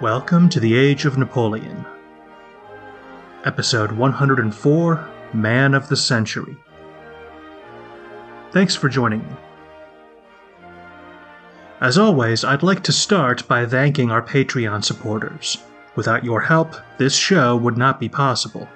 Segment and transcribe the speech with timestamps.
[0.00, 1.84] Welcome to the Age of Napoleon.
[3.44, 6.56] Episode 104 Man of the Century.
[8.52, 9.34] Thanks for joining me.
[11.80, 15.58] As always, I'd like to start by thanking our Patreon supporters.
[15.96, 18.68] Without your help, this show would not be possible.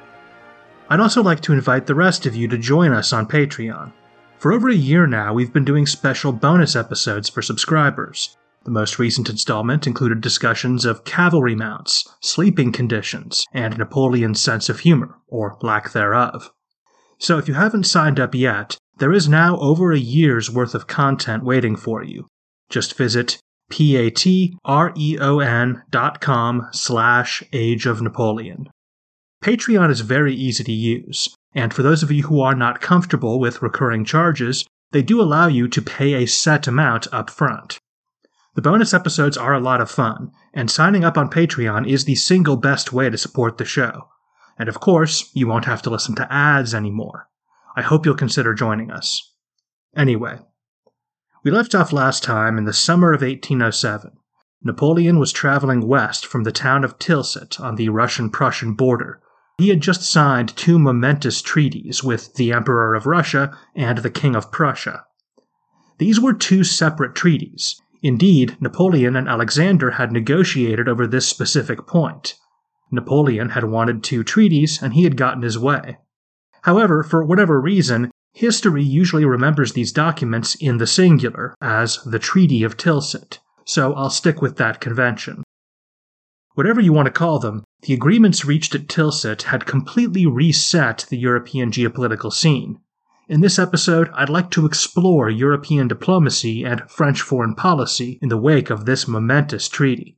[0.91, 3.93] I'd also like to invite the rest of you to join us on Patreon.
[4.39, 8.99] For over a year now, we've been doing special bonus episodes for subscribers, the most
[8.99, 15.59] recent installment included discussions of cavalry mounts, sleeping conditions, and Napoleon's sense of humor, or
[15.63, 16.51] lack thereof.
[17.19, 20.87] So if you haven't signed up yet, there is now over a year's worth of
[20.87, 22.27] content waiting for you.
[22.69, 23.39] Just visit
[23.71, 24.57] patreon
[25.91, 28.69] dot com slash age of Napoleon.
[29.43, 33.41] Patreon is very easy to use, and for those of you who are not comfortable
[33.41, 37.79] with recurring charges, they do allow you to pay a set amount up front.
[38.55, 42.15] The bonus episodes are a lot of fun, and signing up on Patreon is the
[42.15, 44.09] single best way to support the show.
[44.59, 47.29] And of course, you won't have to listen to ads anymore.
[47.75, 49.33] I hope you'll consider joining us.
[49.97, 50.39] Anyway,
[51.43, 54.13] we left off last time in the summer of 1807.
[54.63, 59.21] Napoleon was traveling west from the town of Tilsit on the Russian Prussian border.
[59.59, 64.37] He had just signed two momentous treaties with the Emperor of Russia and the King
[64.37, 65.05] of Prussia.
[65.99, 72.35] These were two separate treaties, Indeed, Napoleon and Alexander had negotiated over this specific point.
[72.91, 75.99] Napoleon had wanted two treaties, and he had gotten his way.
[76.63, 82.65] However, for whatever reason, history usually remembers these documents in the singular, as the Treaty
[82.65, 85.43] of Tilsit, so I'll stick with that convention.
[86.55, 91.19] Whatever you want to call them, the agreements reached at Tilsit had completely reset the
[91.19, 92.79] European geopolitical scene.
[93.29, 98.37] In this episode, I'd like to explore European diplomacy and French foreign policy in the
[98.37, 100.17] wake of this momentous treaty.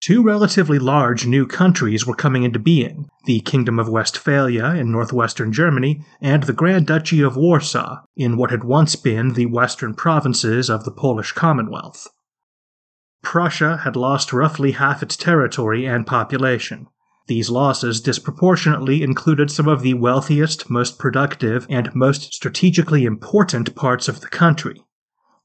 [0.00, 5.52] Two relatively large new countries were coming into being the Kingdom of Westphalia in northwestern
[5.52, 10.70] Germany, and the Grand Duchy of Warsaw in what had once been the western provinces
[10.70, 12.08] of the Polish Commonwealth.
[13.22, 16.86] Prussia had lost roughly half its territory and population.
[17.26, 24.06] These losses disproportionately included some of the wealthiest, most productive, and most strategically important parts
[24.06, 24.84] of the country.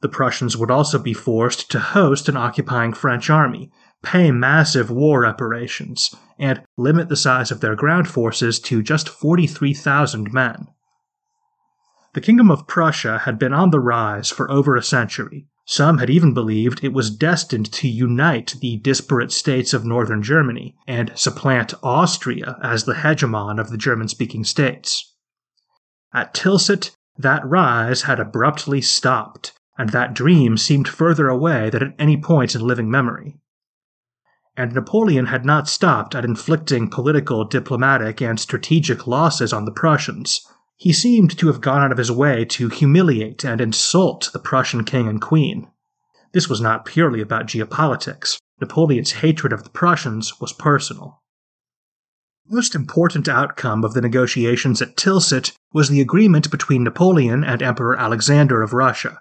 [0.01, 3.71] The Prussians would also be forced to host an occupying French army,
[4.03, 10.31] pay massive war reparations, and limit the size of their ground forces to just 43,000
[10.33, 10.67] men.
[12.13, 16.09] The Kingdom of Prussia had been on the rise for over a century, some had
[16.09, 21.73] even believed it was destined to unite the disparate states of northern Germany and supplant
[21.81, 25.13] Austria as the hegemon of the German speaking states.
[26.13, 31.95] At Tilsit, that rise had abruptly stopped, and that dream seemed further away than at
[31.97, 33.37] any point in living memory.
[34.57, 40.45] And Napoleon had not stopped at inflicting political, diplomatic, and strategic losses on the Prussians
[40.81, 44.83] he seemed to have gone out of his way to humiliate and insult the Prussian
[44.83, 45.67] king and queen.
[46.33, 48.37] This was not purely about geopolitics.
[48.59, 51.21] Napoleon's hatred of the Prussians was personal.
[52.47, 57.61] The most important outcome of the negotiations at Tilsit was the agreement between Napoleon and
[57.61, 59.19] Emperor Alexander of Russia.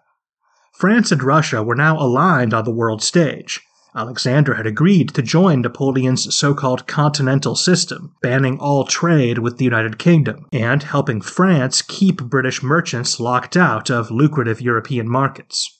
[0.72, 3.60] France and Russia were now aligned on the world stage,
[3.94, 9.64] Alexander had agreed to join Napoleon's so called continental system, banning all trade with the
[9.64, 15.79] United Kingdom, and helping France keep British merchants locked out of lucrative European markets.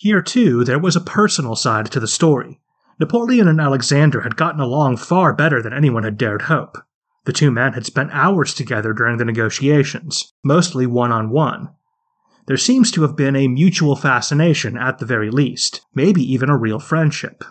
[0.00, 2.58] Here, too, there was a personal side to the story.
[2.98, 6.78] Napoleon and Alexander had gotten along far better than anyone had dared hope.
[7.26, 11.68] The two men had spent hours together during the negotiations, mostly one on one.
[12.46, 16.56] There seems to have been a mutual fascination at the very least, maybe even a
[16.56, 17.44] real friendship.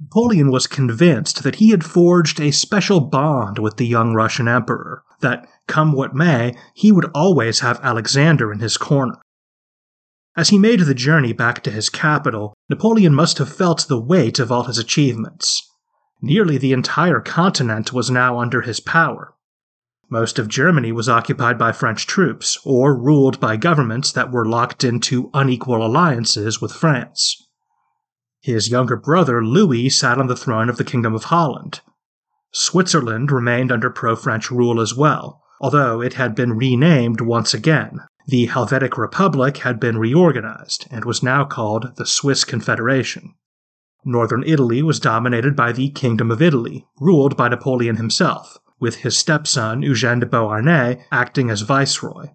[0.00, 5.02] Napoleon was convinced that he had forged a special bond with the young Russian emperor,
[5.18, 9.20] that, come what may, he would always have Alexander in his corner.
[10.36, 14.38] As he made the journey back to his capital, Napoleon must have felt the weight
[14.38, 15.68] of all his achievements.
[16.22, 19.34] Nearly the entire continent was now under his power.
[20.08, 24.84] Most of Germany was occupied by French troops, or ruled by governments that were locked
[24.84, 27.36] into unequal alliances with France.
[28.40, 31.80] His younger brother Louis sat on the throne of the Kingdom of Holland.
[32.52, 38.00] Switzerland remained under pro French rule as well, although it had been renamed once again.
[38.30, 43.34] The Helvetic Republic had been reorganized and was now called the Swiss Confederation.
[44.04, 49.18] Northern Italy was dominated by the Kingdom of Italy, ruled by Napoleon himself, with his
[49.18, 52.28] stepson Eugène de Beauharnais acting as viceroy.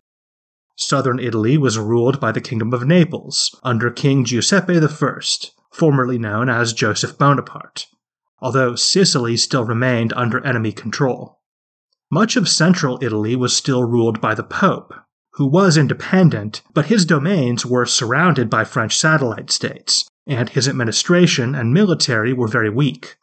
[0.76, 5.20] Southern Italy was ruled by the Kingdom of Naples under King Giuseppe I,
[5.72, 7.88] formerly known as Joseph Bonaparte,
[8.40, 11.40] although Sicily still remained under enemy control.
[12.12, 14.94] Much of central Italy was still ruled by the Pope,
[15.36, 21.54] who was independent, but his domains were surrounded by French satellite states, and his administration
[21.56, 23.18] and military were very weak.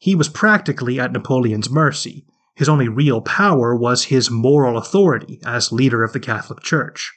[0.00, 2.24] He was practically at Napoleon's mercy.
[2.54, 7.12] His only real power was his moral authority as leader of the Catholic Church.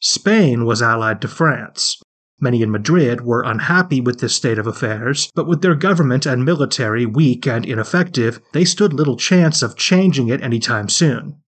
[0.00, 2.00] Spain was allied to France,
[2.38, 6.44] Many in Madrid were unhappy with this state of affairs, but with their government and
[6.44, 11.40] military weak and ineffective, they stood little chance of changing it any time soon.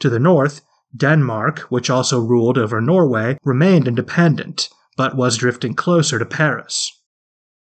[0.00, 0.60] To the north,
[0.96, 6.92] Denmark, which also ruled over Norway, remained independent, but was drifting closer to Paris.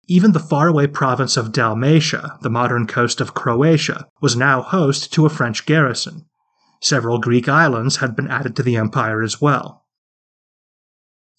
[0.08, 5.26] Even the faraway province of Dalmatia, the modern coast of Croatia, was now host to
[5.26, 6.26] a French garrison.
[6.80, 9.84] Several Greek islands had been added to the empire as well.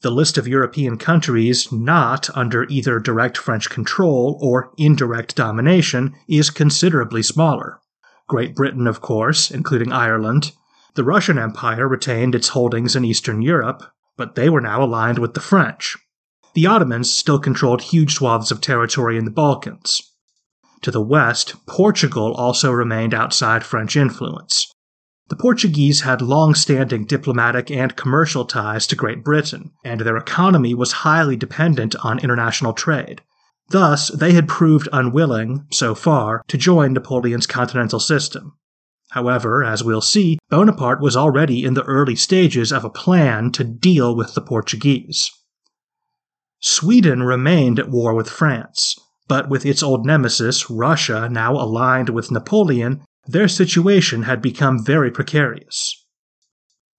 [0.02, 6.50] The list of European countries not under either direct French control or indirect domination is
[6.50, 7.80] considerably smaller.
[8.28, 10.52] Great Britain, of course, including Ireland.
[10.98, 13.84] The Russian Empire retained its holdings in Eastern Europe,
[14.18, 15.96] but they were now aligned with the French.
[16.56, 20.02] The Ottomans still controlled huge swaths of territory in the Balkans.
[20.82, 24.74] To the west, Portugal also remained outside French influence.
[25.28, 30.74] The Portuguese had long standing diplomatic and commercial ties to Great Britain, and their economy
[30.74, 33.22] was highly dependent on international trade.
[33.70, 38.58] Thus, they had proved unwilling, so far, to join Napoleon's continental system.
[39.12, 43.64] However, as we'll see, Bonaparte was already in the early stages of a plan to
[43.64, 45.32] deal with the Portuguese.
[46.60, 52.32] Sweden remained at war with France, but with its old nemesis, Russia, now aligned with
[52.32, 56.06] Napoleon, their situation had become very precarious.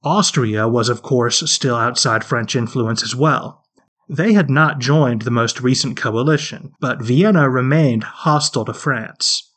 [0.05, 3.65] Austria was, of course, still outside French influence as well.
[4.09, 9.48] They had not joined the most recent coalition, but Vienna remained hostile to France.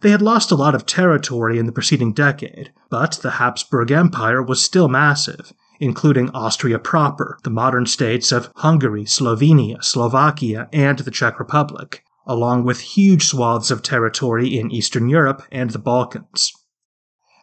[0.00, 4.42] They had lost a lot of territory in the preceding decade, but the Habsburg Empire
[4.42, 11.10] was still massive, including Austria proper, the modern states of Hungary, Slovenia, Slovakia, and the
[11.10, 16.52] Czech Republic, along with huge swaths of territory in Eastern Europe and the Balkans.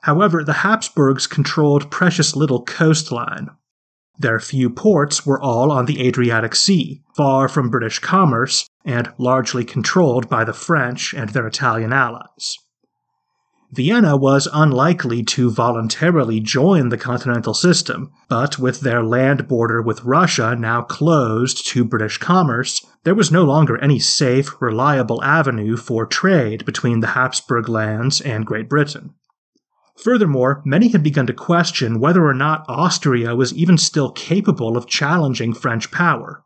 [0.03, 3.49] However, the Habsburgs controlled precious little coastline.
[4.17, 9.65] Their few ports were all on the Adriatic Sea, far from British commerce, and largely
[9.65, 12.57] controlled by the French and their Italian allies.
[13.73, 20.03] Vienna was unlikely to voluntarily join the continental system, but with their land border with
[20.03, 26.05] Russia now closed to British commerce, there was no longer any safe, reliable avenue for
[26.05, 29.15] trade between the Habsburg lands and Great Britain.
[29.97, 34.87] Furthermore, many had begun to question whether or not Austria was even still capable of
[34.87, 36.43] challenging French power.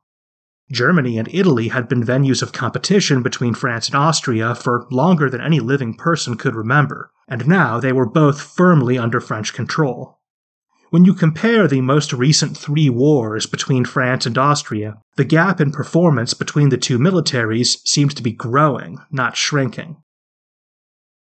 [0.71, 5.39] Germany and Italy had been venues of competition between France and Austria for longer than
[5.39, 10.19] any living person could remember, and now they were both firmly under French control.
[10.89, 15.71] When you compare the most recent three wars between France and Austria, the gap in
[15.71, 19.97] performance between the two militaries seems to be growing, not shrinking.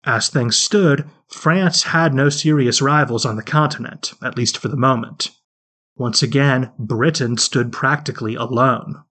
[0.06, 4.76] As things stood, France had no serious rivals on the continent, at least for the
[4.76, 5.30] moment.
[5.96, 9.02] Once again, Britain stood practically alone.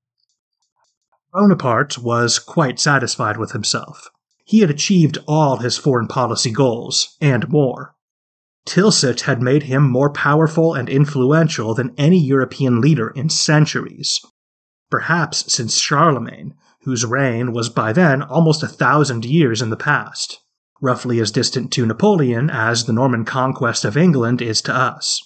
[1.32, 4.10] Bonaparte was quite satisfied with himself.
[4.46, 7.96] He had achieved all his foreign policy goals, and more.
[8.68, 14.22] Tilsit had made him more powerful and influential than any European leader in centuries,
[14.92, 20.40] perhaps since Charlemagne, whose reign was by then almost a thousand years in the past.
[20.84, 25.22] Roughly as distant to Napoleon as the Norman conquest of England is to us.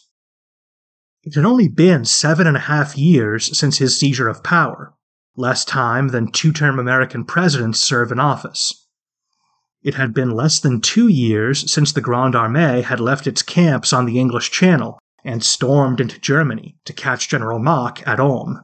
[1.24, 4.94] It had only been seven and a half years since his seizure of power,
[5.36, 8.88] less time than two term American presidents serve in office.
[9.82, 13.92] It had been less than two years since the Grande Armée had left its camps
[13.92, 18.62] on the English Channel and stormed into Germany to catch General Mack at Ulm.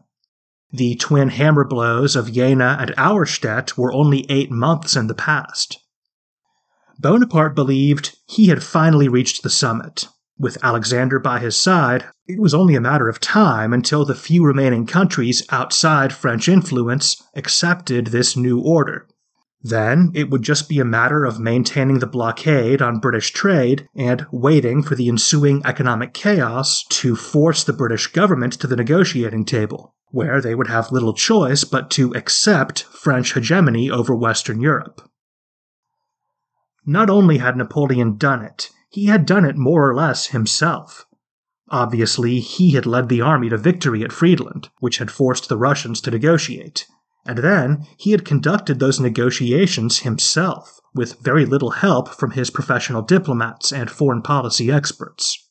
[0.72, 5.80] The twin hammer blows of Jena and Auerstedt were only eight months in the past.
[7.00, 10.08] Bonaparte believed he had finally reached the summit.
[10.38, 14.44] With Alexander by his side, it was only a matter of time until the few
[14.44, 19.08] remaining countries outside French influence accepted this new order.
[19.62, 24.26] Then it would just be a matter of maintaining the blockade on British trade and
[24.32, 29.94] waiting for the ensuing economic chaos to force the British government to the negotiating table
[30.14, 35.02] where they would have little choice but to accept French hegemony over Western Europe.
[36.86, 41.06] Not only had Napoleon done it, he had done it more or less himself.
[41.70, 46.02] Obviously, he had led the army to victory at Friedland, which had forced the Russians
[46.02, 46.86] to negotiate,
[47.26, 53.02] and then he had conducted those negotiations himself, with very little help from his professional
[53.02, 55.50] diplomats and foreign policy experts.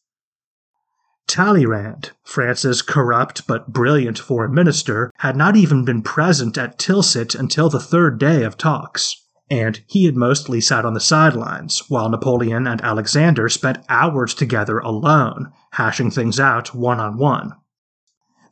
[1.27, 7.71] Talleyrand, France's corrupt but brilliant foreign minister, had not even been present at Tilsit until
[7.71, 9.22] the third day of talks,
[9.53, 14.79] and he had mostly sat on the sidelines while Napoleon and Alexander spent hours together
[14.79, 17.53] alone, hashing things out one on one.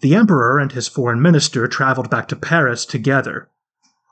[0.02, 3.48] The emperor and his foreign minister traveled back to Paris together.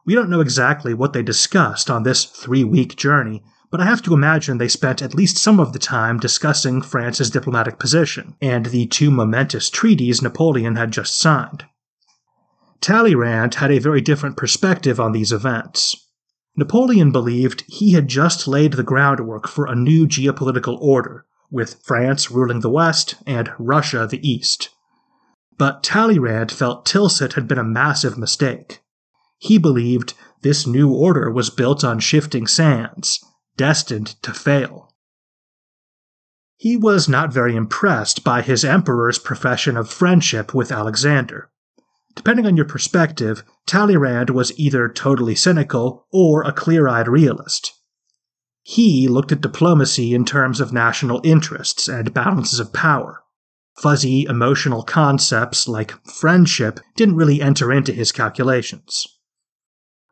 [0.06, 4.00] We don't know exactly what they discussed on this three week journey, but I have
[4.04, 8.64] to imagine they spent at least some of the time discussing France's diplomatic position and
[8.64, 11.66] the two momentous treaties Napoleon had just signed.
[12.80, 16.07] Talleyrand had a very different perspective on these events.
[16.58, 22.32] Napoleon believed he had just laid the groundwork for a new geopolitical order, with France
[22.32, 24.70] ruling the West and Russia the East.
[25.56, 28.80] But Talleyrand felt Tilsit had been a massive mistake.
[29.38, 33.24] He believed this new order was built on shifting sands,
[33.56, 34.92] destined to fail.
[36.56, 41.52] He was not very impressed by his emperor's profession of friendship with Alexander.
[42.18, 47.74] Depending on your perspective, Talleyrand was either totally cynical or a clear eyed realist.
[48.64, 53.22] He looked at diplomacy in terms of national interests and balances of power.
[53.80, 59.06] Fuzzy emotional concepts like friendship didn't really enter into his calculations.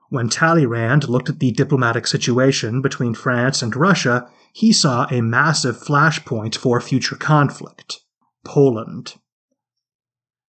[0.09, 5.77] When Talleyrand looked at the diplomatic situation between France and Russia, he saw a massive
[5.77, 7.99] flashpoint for future conflict
[8.45, 9.17] Poland.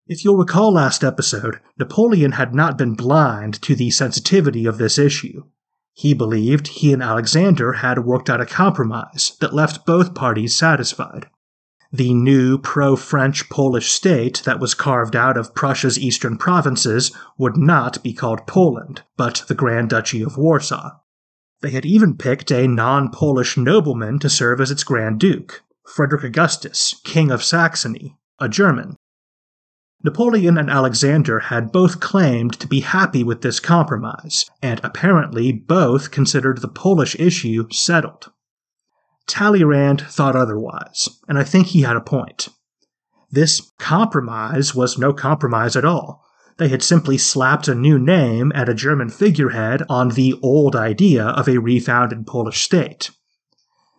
[0.07, 4.97] If you'll recall last episode, Napoleon had not been blind to the sensitivity of this
[4.97, 5.43] issue.
[5.93, 11.27] He believed he and Alexander had worked out a compromise that left both parties satisfied
[11.91, 17.55] the new pro French Polish state that was carved out of Prussia's eastern provinces would
[17.55, 20.99] not be called Poland, but the Grand Duchy of Warsaw.
[21.61, 26.23] They had even picked a non Polish nobleman to serve as its Grand Duke, Frederick
[26.23, 28.95] Augustus, King of Saxony, a German.
[30.07, 36.11] Napoleon and Alexander had both claimed to be happy with this compromise, and apparently both
[36.11, 38.31] considered the Polish issue settled.
[39.27, 42.47] Talleyrand thought otherwise, and I think he had a point.
[43.31, 46.23] This compromise was no compromise at all.
[46.55, 51.25] They had simply slapped a new name and a German figurehead on the old idea
[51.25, 53.11] of a refounded Polish state.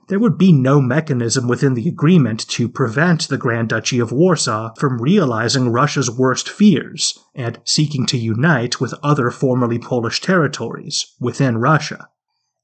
[0.09, 4.75] There would be no mechanism within the agreement to prevent the Grand Duchy of Warsaw
[4.79, 11.59] from realizing Russia's worst fears and seeking to unite with other formerly Polish territories within
[11.59, 12.09] Russia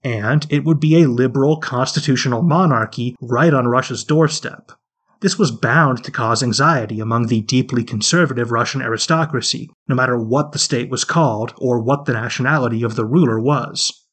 [0.05, 4.71] and it would be a liberal constitutional monarchy right on Russia's doorstep.
[5.21, 10.53] This was bound to cause anxiety among the deeply conservative Russian aristocracy, no matter what
[10.53, 14.04] the state was called or what the nationality of the ruler was.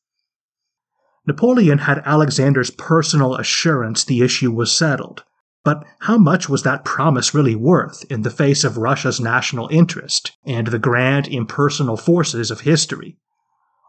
[1.28, 5.24] Napoleon had Alexander's personal assurance the issue was settled,
[5.64, 10.36] but how much was that promise really worth in the face of Russia's national interest
[10.46, 13.18] and the grand impersonal forces of history?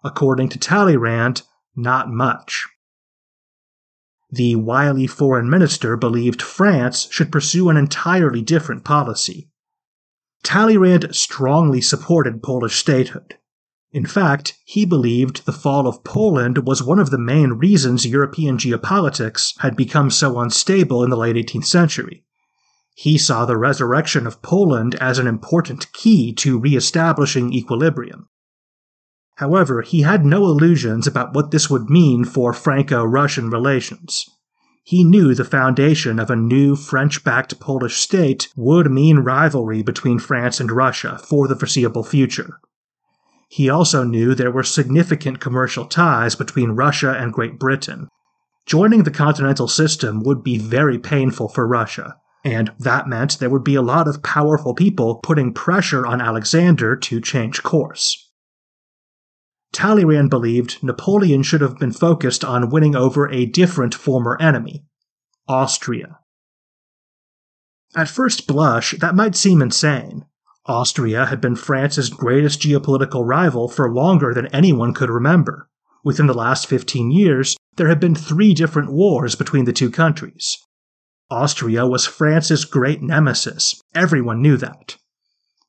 [0.05, 1.43] According to Talleyrand,
[1.75, 2.67] not much.
[4.31, 9.51] The wily foreign minister believed France should pursue an entirely different policy.
[10.43, 13.37] Talleyrand strongly supported Polish statehood.
[13.93, 18.57] In fact, he believed the fall of Poland was one of the main reasons European
[18.57, 22.25] geopolitics had become so unstable in the late 18th century.
[22.95, 28.29] He saw the resurrection of Poland as an important key to re establishing equilibrium.
[29.37, 34.25] However, he had no illusions about what this would mean for Franco Russian relations.
[34.85, 40.19] He knew the foundation of a new French backed Polish state would mean rivalry between
[40.19, 42.59] France and Russia for the foreseeable future.
[43.53, 48.09] He also knew there were significant commercial ties between Russia and Great Britain.
[48.65, 52.17] Joining the continental system would be very painful for Russia,
[52.47, 56.97] and that meant there would be a lot of powerful people putting pressure on Alexander
[56.97, 58.31] to change course.
[59.75, 64.87] Talleyrand believed Napoleon should have been focused on winning over a different former enemy
[65.47, 66.21] Austria.
[67.95, 70.25] At first blush, that might seem insane.
[70.67, 75.69] Austria had been France's greatest geopolitical rival for longer than anyone could remember.
[76.05, 80.59] Within the last 15 years, there had been three different wars between the two countries.
[81.31, 83.81] Austria was France's great nemesis.
[83.95, 84.97] Everyone knew that.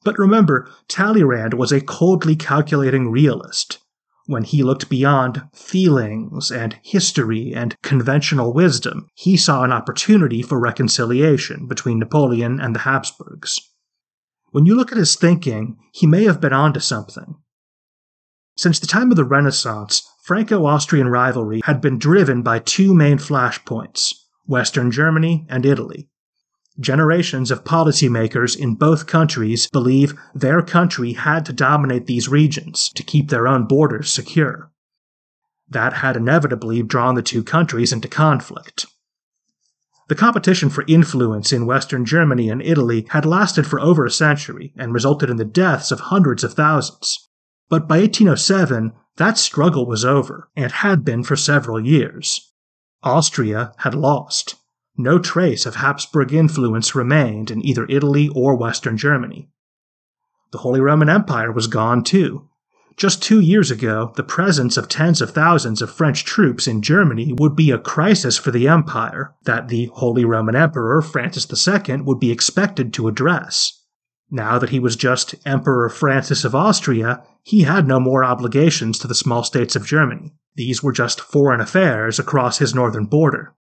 [0.03, 3.79] But remember, Talleyrand was a coldly calculating realist.
[4.25, 10.59] When he looked beyond feelings and history and conventional wisdom, he saw an opportunity for
[10.59, 13.59] reconciliation between Napoleon and the Habsburgs.
[14.53, 17.38] When you look at his thinking, he may have been onto something.
[18.55, 23.17] Since the time of the Renaissance, Franco Austrian rivalry had been driven by two main
[23.17, 24.13] flashpoints
[24.45, 26.07] Western Germany and Italy.
[26.79, 33.01] Generations of policymakers in both countries believe their country had to dominate these regions to
[33.01, 34.72] keep their own borders secure.
[35.67, 38.86] That had inevitably drawn the two countries into conflict.
[40.13, 44.72] The competition for influence in Western Germany and Italy had lasted for over a century
[44.77, 47.29] and resulted in the deaths of hundreds of thousands.
[47.67, 52.53] But by 1807, that struggle was over, and had been for several years.
[53.01, 54.53] Austria had lost.
[54.96, 59.50] No trace of Habsburg influence remained in either Italy or Western Germany.
[60.51, 62.50] The Holy Roman Empire was gone too,
[62.97, 67.33] just two years ago, the presence of tens of thousands of French troops in Germany
[67.38, 72.19] would be a crisis for the empire that the Holy Roman Emperor Francis II would
[72.19, 73.81] be expected to address.
[74.29, 79.07] Now that he was just Emperor Francis of Austria, he had no more obligations to
[79.07, 80.33] the small states of Germany.
[80.55, 83.53] These were just foreign affairs across his northern border.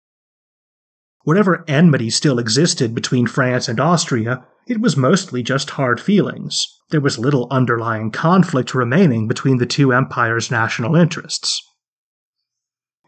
[1.23, 7.01] Whatever enmity still existed between France and Austria, it was mostly just hard feelings, there
[7.01, 11.61] was little underlying conflict remaining between the two empires' national interests.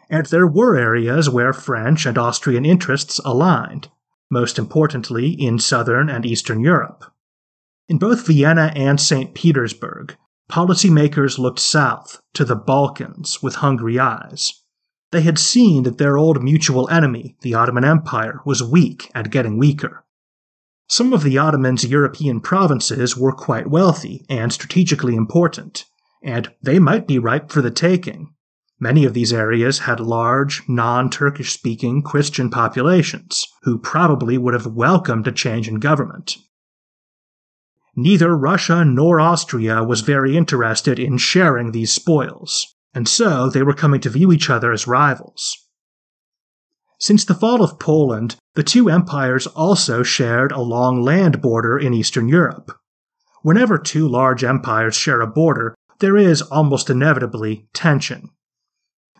[0.09, 3.89] And there were areas where French and Austrian interests aligned,
[4.31, 7.05] most importantly in southern and eastern Europe.
[7.89, 9.33] In both Vienna and St.
[9.33, 10.15] Petersburg,
[10.49, 14.63] policymakers looked south to the Balkans with hungry eyes.
[15.11, 19.57] They had seen that their old mutual enemy, the Ottoman Empire, was weak and getting
[19.57, 20.02] weaker.
[20.95, 25.85] Some of the Ottomans' European provinces were quite wealthy and strategically important,
[26.21, 28.35] and they might be ripe for the taking.
[28.79, 34.67] Many of these areas had large, non Turkish speaking Christian populations, who probably would have
[34.67, 36.37] welcomed a change in government.
[37.95, 43.73] Neither Russia nor Austria was very interested in sharing these spoils, and so they were
[43.73, 45.57] coming to view each other as rivals.
[47.03, 51.93] Since the fall of Poland, the two empires also shared a long land border in
[51.93, 52.71] Eastern Europe.
[53.41, 58.29] Whenever two large empires share a border, there is almost inevitably tension.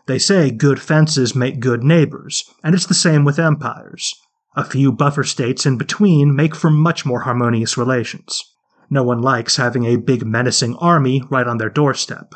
[0.06, 4.14] They say good fences make good neighbors, and it's the same with empires.
[4.56, 8.42] A few buffer states in between make for much more harmonious relations.
[8.88, 12.34] No one likes having a big menacing army right on their doorstep.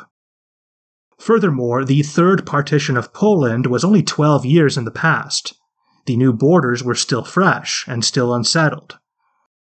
[1.19, 5.53] Furthermore, the third partition of Poland was only 12 years in the past.
[6.05, 8.97] The new borders were still fresh and still unsettled.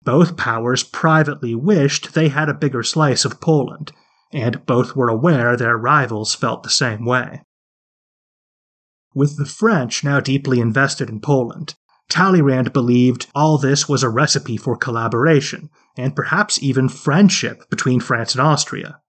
[0.05, 3.93] Both powers privately wished they had a bigger slice of Poland,
[4.33, 7.43] and both were aware their rivals felt the same way.
[9.15, 11.75] With the French now deeply invested in Poland,
[12.09, 18.35] Talleyrand believed all this was a recipe for collaboration, and perhaps even friendship between France
[18.35, 19.01] and Austria.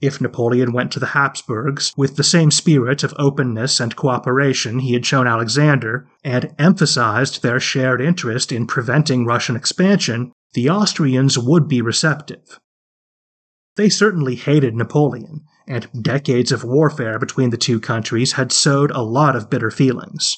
[0.00, 4.92] If Napoleon went to the Habsburgs with the same spirit of openness and cooperation he
[4.92, 11.66] had shown Alexander, and emphasized their shared interest in preventing Russian expansion, the Austrians would
[11.66, 12.60] be receptive.
[13.76, 19.02] They certainly hated Napoleon, and decades of warfare between the two countries had sowed a
[19.02, 20.36] lot of bitter feelings.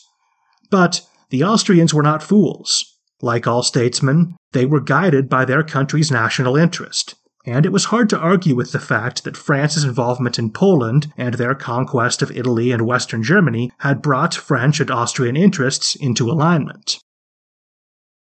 [0.71, 2.99] But the Austrians were not fools.
[3.23, 7.15] Like all statesmen, they were guided by their country's national interest,
[7.47, 11.35] and it was hard to argue with the fact that France's involvement in Poland and
[11.35, 16.99] their conquest of Italy and Western Germany had brought French and Austrian interests into alignment.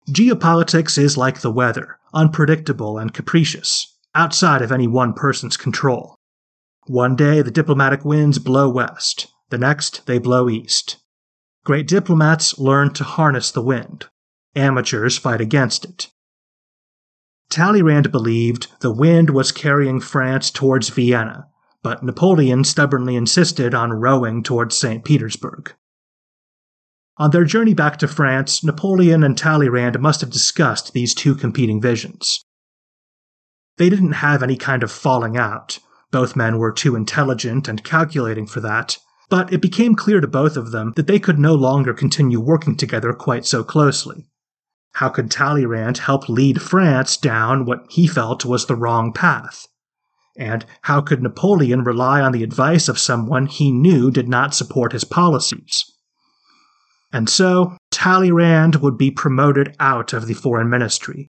[0.10, 6.16] Geopolitics is like the weather, unpredictable and capricious, outside of any one person's control.
[6.88, 10.98] One day the diplomatic winds blow west, the next they blow east.
[11.64, 14.08] Great diplomats learn to harness the wind.
[14.56, 16.10] Amateurs fight against it.
[17.50, 21.48] Talleyrand believed the wind was carrying France towards Vienna,
[21.84, 25.04] but Napoleon stubbornly insisted on rowing towards St.
[25.04, 25.74] Petersburg.
[27.18, 31.80] On their journey back to France, Napoleon and Talleyrand must have discussed these two competing
[31.80, 32.44] visions.
[33.78, 35.80] They didn't have any kind of falling out.
[36.12, 38.98] Both men were too intelligent and calculating for that,
[39.30, 42.76] but it became clear to both of them that they could no longer continue working
[42.76, 44.28] together quite so closely.
[44.94, 49.68] How could Talleyrand help lead France down what he felt was the wrong path?
[50.38, 54.92] And how could Napoleon rely on the advice of someone he knew did not support
[54.92, 55.86] his policies?
[57.12, 61.28] And so, Talleyrand would be promoted out of the foreign ministry.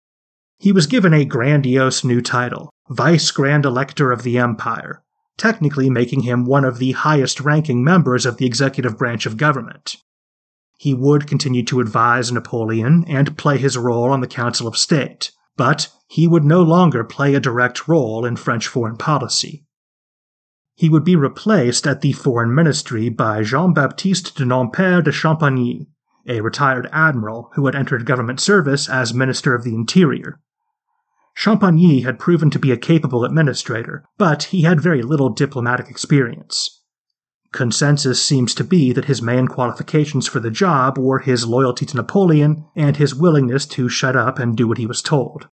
[0.58, 5.02] He was given a grandiose new title, Vice Grand Elector of the Empire,
[5.38, 9.96] technically making him one of the highest ranking members of the executive branch of government.
[10.80, 15.30] He would continue to advise Napoleon and play his role on the Council of State,
[15.54, 19.66] but he would no longer play a direct role in French foreign policy.
[20.74, 25.86] He would be replaced at the foreign ministry by Jean Baptiste de Nompère de Champagny,
[26.26, 30.40] a retired admiral who had entered government service as Minister of the Interior.
[31.36, 36.79] Champagny had proven to be a capable administrator, but he had very little diplomatic experience.
[37.52, 41.96] Consensus seems to be that his main qualifications for the job were his loyalty to
[41.96, 45.48] Napoleon and his willingness to shut up and do what he was told.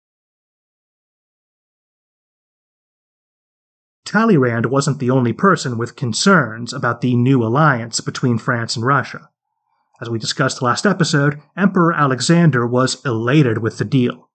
[4.04, 9.30] Talleyrand wasn't the only person with concerns about the new alliance between France and Russia.
[10.02, 14.30] As we discussed last episode, Emperor Alexander was elated with the deal.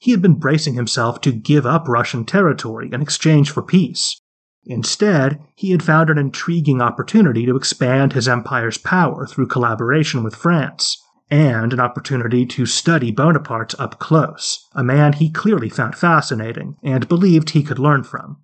[0.00, 4.20] He had been bracing himself to give up Russian territory in exchange for peace.
[4.64, 10.36] Instead, he had found an intriguing opportunity to expand his empire's power through collaboration with
[10.36, 16.76] France, and an opportunity to study Bonaparte up close, a man he clearly found fascinating
[16.82, 18.36] and believed he could learn from.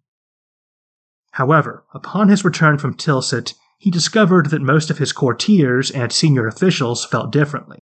[1.32, 6.48] However, upon his return from Tilsit, he discovered that most of his courtiers and senior
[6.48, 7.78] officials felt differently.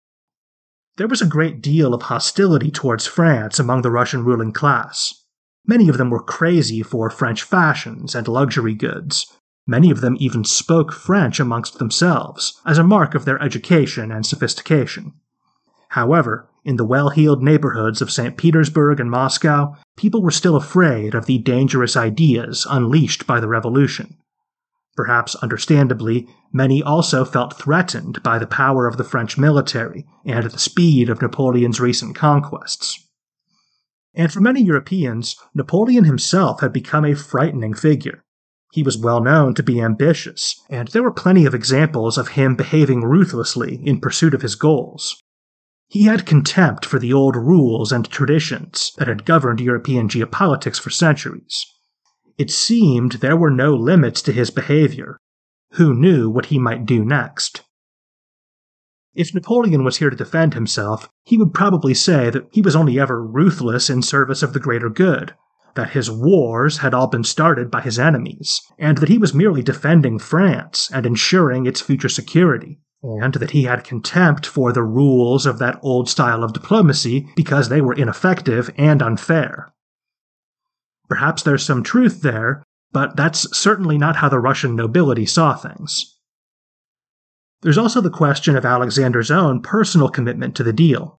[0.97, 5.23] There was a great deal of hostility towards France among the Russian ruling class.
[5.67, 9.37] Many of them were crazy for French fashions and luxury goods.
[9.67, 14.25] Many of them even spoke French amongst themselves, as a mark of their education and
[14.25, 15.15] sophistication.
[15.91, 18.37] However, in the well heeled neighborhoods of St.
[18.37, 24.17] Petersburg and Moscow, people were still afraid of the dangerous ideas unleashed by the revolution.
[24.97, 30.59] Perhaps understandably, many also felt threatened by the power of the French military and the
[30.59, 33.06] speed of Napoleon's recent conquests.
[34.17, 38.25] And for many Europeans, Napoleon himself had become a frightening figure.
[38.73, 42.57] He was well known to be ambitious, and there were plenty of examples of him
[42.57, 45.23] behaving ruthlessly in pursuit of his goals.
[45.89, 50.91] He had contempt for the old rules and traditions that had governed European geopolitics for
[50.91, 51.65] centuries.
[52.39, 55.19] It seemed there were no limits to his behavior.
[55.73, 57.63] Who knew what he might do next?
[59.17, 63.01] If Napoleon was here to defend himself, he would probably say that he was only
[63.01, 65.35] ever ruthless in service of the greater good,
[65.75, 69.63] that his wars had all been started by his enemies, and that he was merely
[69.63, 75.47] defending France and ensuring its future security and that he had contempt for the rules
[75.47, 79.73] of that old style of diplomacy because they were ineffective and unfair.
[81.09, 86.16] Perhaps there's some truth there, but that's certainly not how the Russian nobility saw things.
[87.63, 91.19] There's also the question of Alexander's own personal commitment to the deal.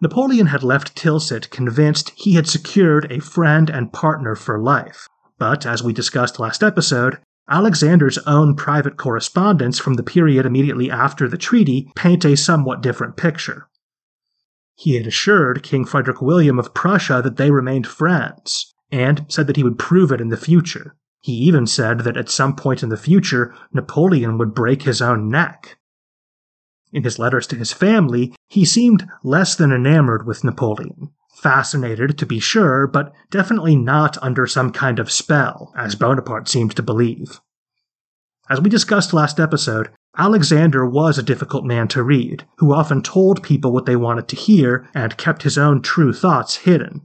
[0.00, 5.06] Napoleon had left Tilsit convinced he had secured a friend and partner for life,
[5.38, 11.28] but as we discussed last episode, Alexander's own private correspondence from the period immediately after
[11.28, 13.68] the treaty paint a somewhat different picture.
[14.76, 19.56] He had assured King Frederick William of Prussia that they remained friends, and said that
[19.56, 20.96] he would prove it in the future.
[21.20, 25.28] He even said that at some point in the future, Napoleon would break his own
[25.28, 25.76] neck.
[26.92, 32.26] In his letters to his family, he seemed less than enamored with Napoleon, fascinated to
[32.26, 37.40] be sure, but definitely not under some kind of spell, as Bonaparte seemed to believe.
[38.48, 43.44] As we discussed last episode, Alexander was a difficult man to read, who often told
[43.44, 47.02] people what they wanted to hear and kept his own true thoughts hidden.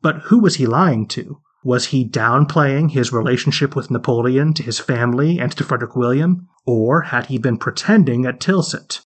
[0.00, 1.40] But who was he lying to?
[1.66, 6.46] Was he downplaying his relationship with Napoleon to his family and to Frederick William?
[6.64, 9.00] Or had he been pretending at Tilsit?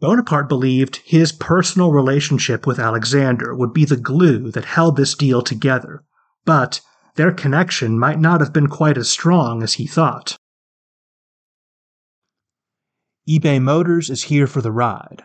[0.00, 5.42] Bonaparte believed his personal relationship with Alexander would be the glue that held this deal
[5.42, 6.04] together,
[6.46, 6.80] but
[7.16, 10.38] their connection might not have been quite as strong as he thought.
[13.28, 15.24] eBay Motors is here for the ride.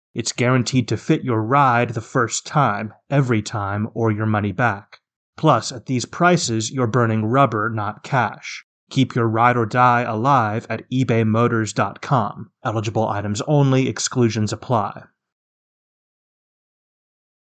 [0.13, 4.99] it's guaranteed to fit your ride the first time, every time, or your money back.
[5.37, 8.65] Plus, at these prices, you're burning rubber, not cash.
[8.89, 12.51] Keep your ride or die alive at ebaymotors.com.
[12.63, 15.03] Eligible items only, exclusions apply.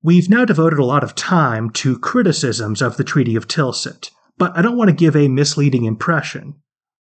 [0.05, 4.57] We've now devoted a lot of time to criticisms of the Treaty of Tilsit, but
[4.57, 6.55] I don't want to give a misleading impression.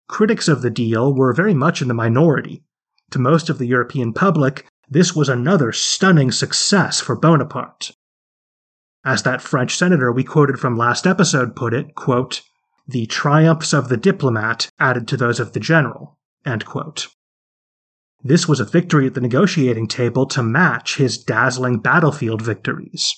[0.09, 2.65] Critics of the deal were very much in the minority.
[3.13, 7.93] To most of the European public, this was another stunning success for Bonaparte.
[9.05, 12.43] As that French senator we quoted from last episode put it, quote,
[12.87, 16.19] the triumphs of the diplomat added to those of the general,
[18.25, 23.15] This was a victory at the negotiating table to match his dazzling battlefield victories.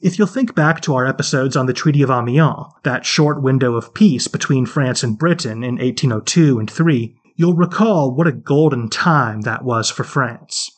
[0.00, 3.76] If you'll think back to our episodes on the Treaty of Amiens, that short window
[3.76, 8.88] of peace between France and Britain in 1802 and 3, You'll recall what a golden
[8.88, 10.70] time that was for France.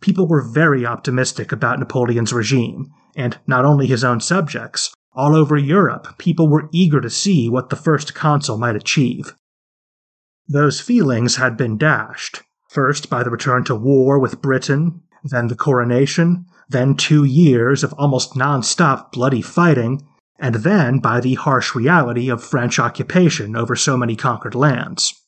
[0.00, 5.56] People were very optimistic about Napoleon's regime, and not only his own subjects, all over
[5.56, 9.34] Europe, people were eager to see what the first consul might achieve.
[10.48, 15.54] Those feelings had been dashed, first by the return to war with Britain, then the
[15.54, 20.04] coronation, then two years of almost non-stop bloody fighting,
[20.40, 25.23] and then by the harsh reality of French occupation over so many conquered lands.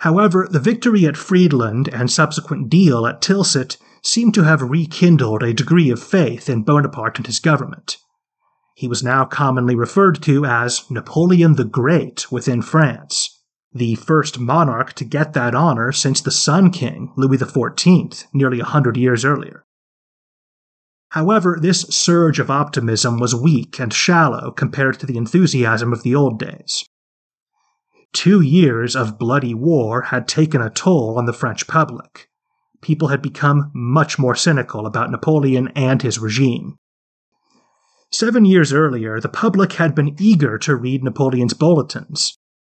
[0.00, 5.52] However, the victory at Friedland and subsequent deal at Tilsit seemed to have rekindled a
[5.52, 7.98] degree of faith in Bonaparte and his government.
[8.74, 13.42] He was now commonly referred to as Napoleon the Great within France,
[13.74, 18.64] the first monarch to get that honor since the Sun King, Louis XIV, nearly a
[18.64, 19.64] hundred years earlier.
[21.10, 26.14] However, this surge of optimism was weak and shallow compared to the enthusiasm of the
[26.14, 26.86] old days.
[28.12, 32.28] Two years of bloody war had taken a toll on the French public.
[32.82, 36.76] People had become much more cynical about Napoleon and his regime.
[38.10, 42.36] Seven years earlier, the public had been eager to read Napoleon's bulletins.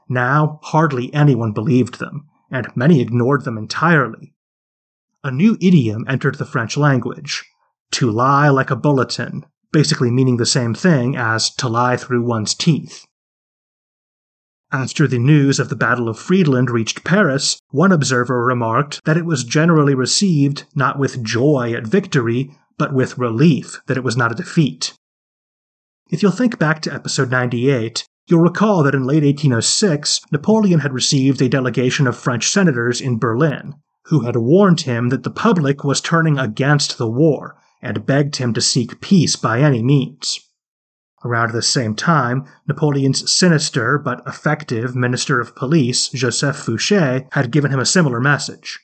[0.10, 4.34] Now, hardly anyone believed them, and many ignored them entirely.
[5.24, 7.46] A new idiom entered the French language
[7.92, 12.54] to lie like a bulletin, basically meaning the same thing as to lie through one's
[12.54, 13.06] teeth.
[14.74, 19.26] After the news of the Battle of Friedland reached Paris, one observer remarked that it
[19.26, 24.32] was generally received not with joy at victory, but with relief that it was not
[24.32, 24.94] a defeat.
[26.10, 30.94] If you'll think back to episode 98, you'll recall that in late 1806, Napoleon had
[30.94, 35.84] received a delegation of French senators in Berlin, who had warned him that the public
[35.84, 40.40] was turning against the war and begged him to seek peace by any means.
[41.24, 47.72] Around the same time, Napoleon's sinister but effective Minister of Police, Joseph Fouché, had given
[47.72, 48.80] him a similar message.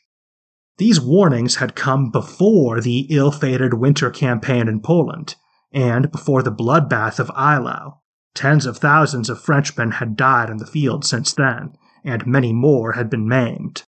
[0.78, 5.36] These warnings had come before the ill fated winter campaign in Poland,
[5.72, 7.98] and before the bloodbath of Eylau.
[8.36, 12.92] Tens of thousands of Frenchmen had died in the field since then, and many more
[12.92, 13.84] had been maimed.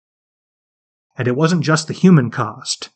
[1.19, 2.89] And it wasn't just the human cost.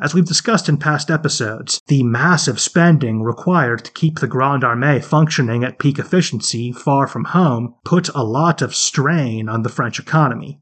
[0.00, 5.02] As we've discussed in past episodes, the massive spending required to keep the Grande Armée
[5.02, 9.98] functioning at peak efficiency far from home put a lot of strain on the French
[9.98, 10.60] economy.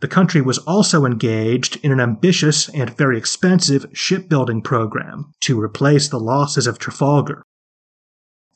[0.00, 6.08] The country was also engaged in an ambitious and very expensive shipbuilding program to replace
[6.08, 7.42] the losses of Trafalgar.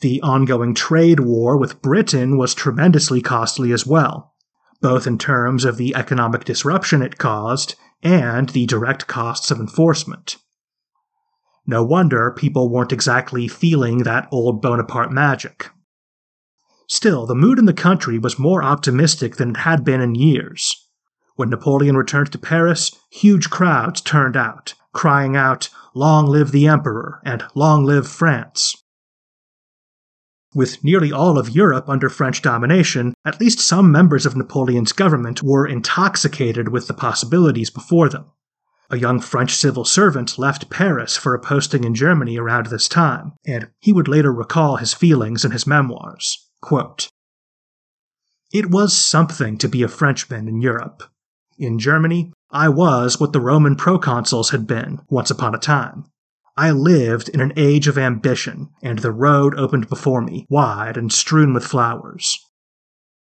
[0.01, 4.35] The ongoing trade war with Britain was tremendously costly as well,
[4.83, 10.37] both in terms of the economic disruption it caused and the direct costs of enforcement.
[11.67, 15.71] No wonder people weren't exactly feeling that old Bonaparte magic.
[16.87, 20.87] Still, the mood in the country was more optimistic than it had been in years.
[21.37, 27.21] When Napoleon returned to Paris, huge crowds turned out, crying out, Long live the Emperor
[27.25, 28.84] and Long live France.
[30.55, 35.43] With nearly all of Europe under French domination, at least some members of Napoleon's government
[35.43, 38.27] were intoxicated with the possibilities before them.
[38.88, 43.33] A young French civil servant left Paris for a posting in Germany around this time,
[43.45, 46.49] and he would later recall his feelings in his memoirs.
[46.61, 47.09] Quote,
[48.53, 51.03] It was something to be a Frenchman in Europe.
[51.59, 56.05] In Germany, I was what the Roman proconsuls had been once upon a time.
[56.57, 61.12] I lived in an age of ambition, and the road opened before me, wide and
[61.12, 62.38] strewn with flowers.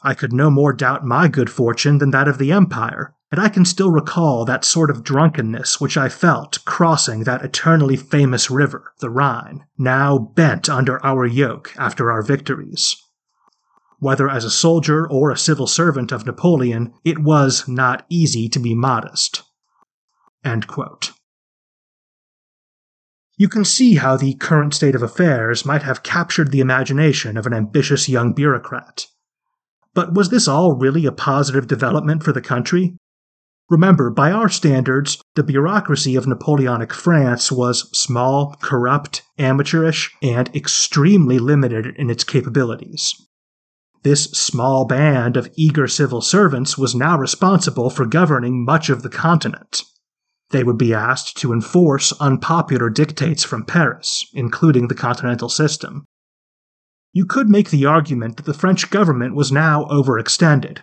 [0.03, 3.49] I could no more doubt my good fortune than that of the Empire, and I
[3.49, 8.93] can still recall that sort of drunkenness which I felt crossing that eternally famous river,
[8.99, 12.97] the Rhine, now bent under our yoke after our victories.
[14.01, 18.59] Whether as a soldier or a civil servant of Napoleon, it was not easy to
[18.59, 19.45] be modest.
[23.37, 27.47] You can see how the current state of affairs might have captured the imagination of
[27.47, 29.07] an ambitious young bureaucrat.
[29.95, 32.97] But was this all really a positive development for the country?
[33.71, 41.39] Remember, by our standards, the bureaucracy of Napoleonic France was small, corrupt, amateurish, and extremely
[41.39, 43.15] limited in its capabilities.
[44.03, 49.09] This small band of eager civil servants was now responsible for governing much of the
[49.09, 49.85] continent.
[50.53, 56.05] They would be asked to enforce unpopular dictates from Paris, including the continental system.
[57.13, 60.79] You could make the argument that the French government was now overextended.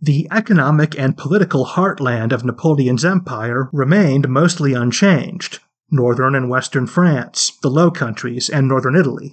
[0.00, 7.58] The economic and political heartland of Napoleon's empire remained mostly unchanged northern and western France,
[7.62, 9.32] the Low Countries, and northern Italy.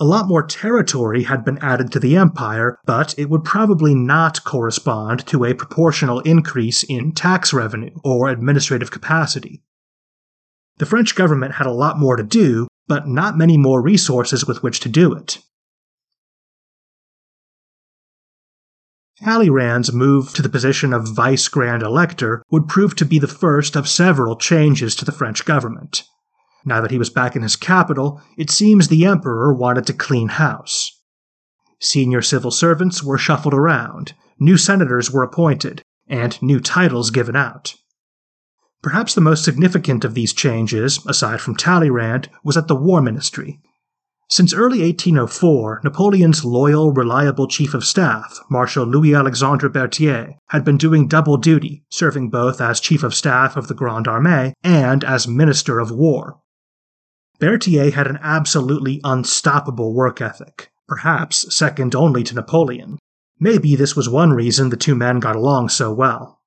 [0.00, 4.44] A lot more territory had been added to the empire, but it would probably not
[4.44, 9.62] correspond to a proportional increase in tax revenue or administrative capacity.
[10.76, 14.62] The French government had a lot more to do, but not many more resources with
[14.62, 15.38] which to do it.
[19.20, 23.74] Talleyrand's move to the position of Vice Grand Elector would prove to be the first
[23.74, 26.04] of several changes to the French government.
[26.64, 30.28] Now that he was back in his capital, it seems the emperor wanted to clean
[30.28, 31.00] house.
[31.80, 37.74] Senior civil servants were shuffled around, new senators were appointed, and new titles given out.
[38.82, 43.60] Perhaps the most significant of these changes, aside from Talleyrand, was at the War Ministry.
[44.30, 50.76] Since early 1804, Napoleon's loyal, reliable chief of staff, Marshal Louis Alexandre Berthier, had been
[50.76, 55.26] doing double duty, serving both as chief of staff of the Grande Armée and as
[55.26, 56.40] minister of war.
[57.40, 62.98] Berthier had an absolutely unstoppable work ethic, perhaps second only to Napoleon.
[63.38, 66.40] Maybe this was one reason the two men got along so well.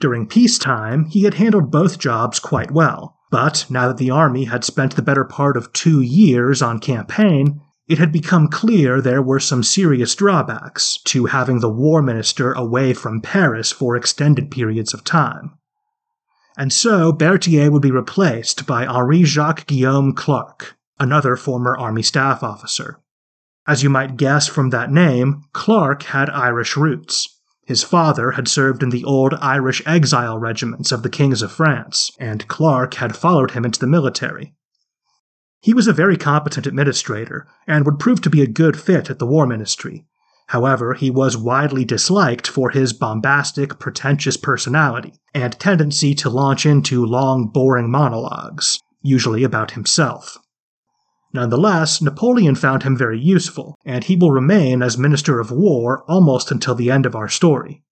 [0.00, 4.64] During peacetime, he had handled both jobs quite well, but now that the army had
[4.64, 9.38] spent the better part of two years on campaign, it had become clear there were
[9.38, 15.04] some serious drawbacks to having the war minister away from Paris for extended periods of
[15.04, 15.52] time
[16.56, 22.42] and so Berthier would be replaced by Henri Jacques Guillaume Clarke, another former Army staff
[22.42, 23.00] officer.
[23.66, 27.40] As you might guess from that name, Clarke had Irish roots.
[27.64, 32.10] His father had served in the old Irish exile regiments of the kings of France,
[32.18, 34.52] and Clarke had followed him into the military.
[35.60, 39.20] He was a very competent administrator and would prove to be a good fit at
[39.20, 40.04] the War Ministry,
[40.52, 47.06] However, he was widely disliked for his bombastic, pretentious personality and tendency to launch into
[47.06, 50.36] long, boring monologues, usually about himself.
[51.32, 56.50] Nonetheless, Napoleon found him very useful, and he will remain as Minister of War almost
[56.50, 57.82] until the end of our story.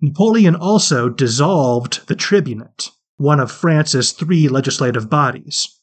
[0.00, 5.78] Napoleon also dissolved the Tribunate, one of France's three legislative bodies.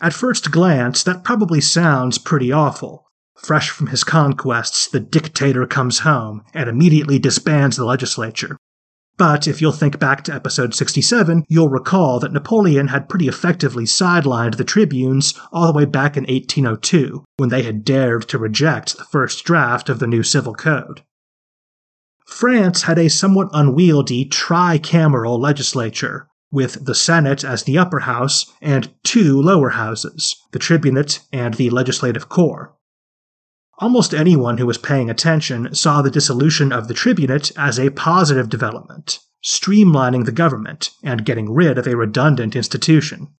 [0.00, 3.03] At first glance, that probably sounds pretty awful,
[3.36, 8.56] Fresh from his conquests, the dictator comes home and immediately disbands the legislature.
[9.16, 13.84] But if you'll think back to episode 67, you'll recall that Napoleon had pretty effectively
[13.84, 18.96] sidelined the tribunes all the way back in 1802, when they had dared to reject
[18.96, 21.02] the first draft of the new civil code.
[22.26, 28.92] France had a somewhat unwieldy tricameral legislature, with the Senate as the upper house and
[29.04, 32.74] two lower houses, the tribunate and the legislative corps.
[33.78, 38.48] Almost anyone who was paying attention saw the dissolution of the tribunate as a positive
[38.48, 43.34] development, streamlining the government and getting rid of a redundant institution.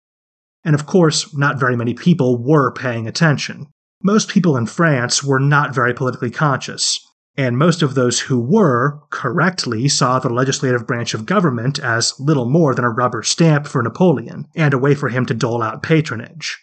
[0.64, 3.68] And of course, not very many people were paying attention.
[4.02, 6.98] Most people in France were not very politically conscious,
[7.36, 12.48] and most of those who were correctly saw the legislative branch of government as little
[12.48, 15.82] more than a rubber stamp for Napoleon and a way for him to dole out
[15.82, 16.58] patronage.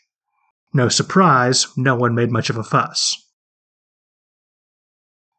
[0.73, 3.17] No surprise, no one made much of a fuss.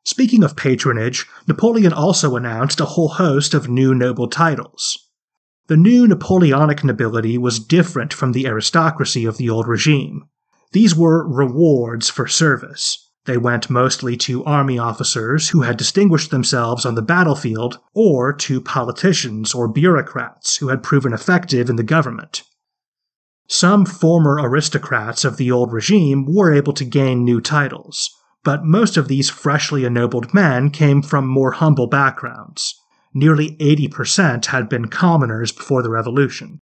[0.04, 4.98] Speaking of patronage, Napoleon also announced a whole host of new noble titles.
[5.68, 10.24] The new Napoleonic nobility was different from the aristocracy of the old regime.
[10.72, 16.84] These were rewards for service, They went mostly to army officers who had distinguished themselves
[16.84, 22.42] on the battlefield, or to politicians or bureaucrats who had proven effective in the government.
[23.46, 28.10] Some former aristocrats of the old regime were able to gain new titles,
[28.44, 32.74] but most of these freshly ennobled men came from more humble backgrounds.
[33.14, 36.60] Nearly 80% had been commoners before the revolution.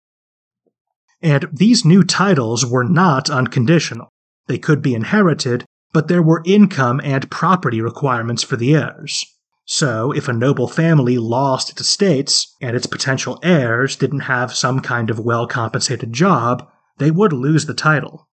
[1.21, 4.09] And these new titles were not unconditional.
[4.47, 5.63] They could be inherited,
[5.93, 9.25] but there were income and property requirements for the heirs.
[9.65, 14.81] So, if a noble family lost its estates and its potential heirs didn't have some
[14.81, 16.67] kind of well compensated job,
[16.97, 18.27] they would lose the title.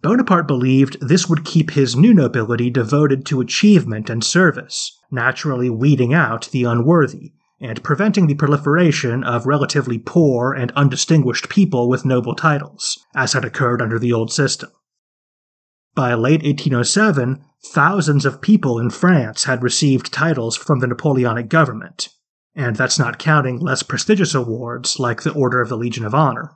[0.00, 6.14] Bonaparte believed this would keep his new nobility devoted to achievement and service, naturally weeding
[6.14, 12.36] out the unworthy, and preventing the proliferation of relatively poor and undistinguished people with noble
[12.36, 14.70] titles, as had occurred under the old system.
[15.96, 17.42] By late 1807,
[17.72, 22.10] thousands of people in France had received titles from the Napoleonic government,
[22.54, 26.52] and that's not counting less prestigious awards like the Order of the Legion of Honor.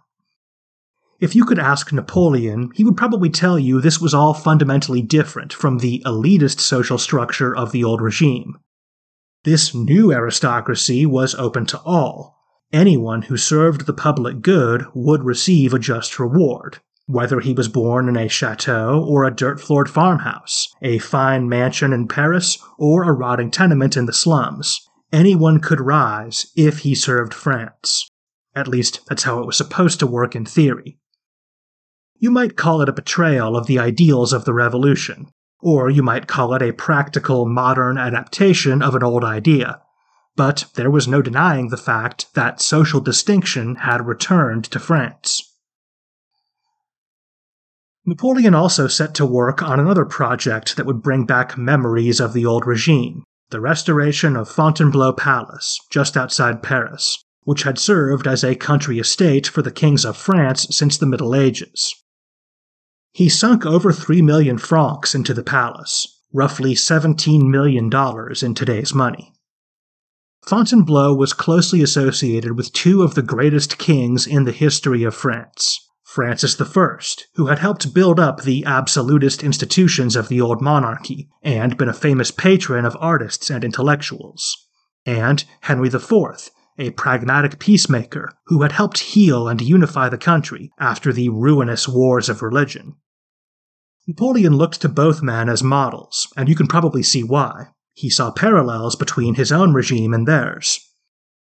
[1.23, 5.53] If you could ask Napoleon, he would probably tell you this was all fundamentally different
[5.53, 8.59] from the elitist social structure of the old regime.
[9.45, 12.41] This new aristocracy was open to all.
[12.73, 18.09] Anyone who served the public good would receive a just reward, whether he was born
[18.09, 23.13] in a chateau or a dirt floored farmhouse, a fine mansion in Paris or a
[23.13, 24.89] rotting tenement in the slums.
[25.13, 28.09] Anyone could rise if he served France.
[28.57, 30.99] At least, that's how it was supposed to work in theory.
[32.23, 35.27] You might call it a betrayal of the ideals of the revolution,
[35.61, 39.81] or you might call it a practical modern adaptation of an old idea.
[40.37, 45.43] But there was no denying the fact that social distinction had returned to France.
[48.07, 52.47] Napoleon also set to work on another project that would bring back memories of the
[52.47, 58.55] old regime the restoration of Fontainebleau Palace, just outside Paris, which had served as a
[58.55, 61.93] country estate for the kings of France since the Middle Ages.
[63.15, 67.91] He sunk over 3 million francs into the palace, roughly $17 million
[68.43, 69.35] in today's money.
[70.47, 75.79] Fontainebleau was closely associated with two of the greatest kings in the history of France.
[76.05, 76.97] Francis I,
[77.35, 81.95] who had helped build up the absolutist institutions of the old monarchy and been a
[81.95, 84.57] famous patron of artists and intellectuals,
[85.05, 91.13] and Henry IV, a pragmatic peacemaker who had helped heal and unify the country after
[91.13, 92.97] the ruinous wars of religion.
[94.07, 97.69] Napoleon looked to both men as models, and you can probably see why.
[97.95, 100.81] He saw parallels between his own regime and theirs.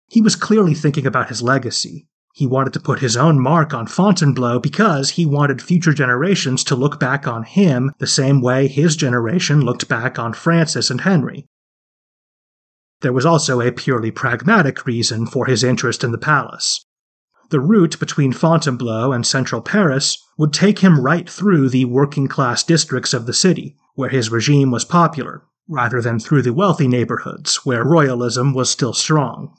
[0.08, 2.08] He was clearly thinking about his legacy.
[2.32, 6.76] He wanted to put his own mark on Fontainebleau because he wanted future generations to
[6.76, 11.46] look back on him the same way his generation looked back on Francis and Henry.
[13.00, 16.84] There was also a purely pragmatic reason for his interest in the palace.
[17.50, 22.62] The route between Fontainebleau and central Paris would take him right through the working class
[22.62, 27.64] districts of the city, where his regime was popular, rather than through the wealthy neighborhoods,
[27.64, 29.56] where royalism was still strong.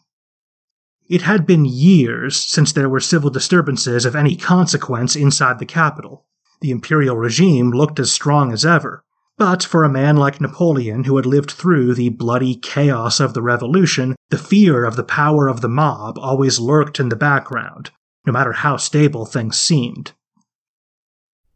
[1.09, 6.25] It had been years since there were civil disturbances of any consequence inside the capital.
[6.61, 9.03] The imperial regime looked as strong as ever,
[9.37, 13.41] but for a man like Napoleon, who had lived through the bloody chaos of the
[13.41, 17.91] revolution, the fear of the power of the mob always lurked in the background,
[18.25, 20.11] no matter how stable things seemed.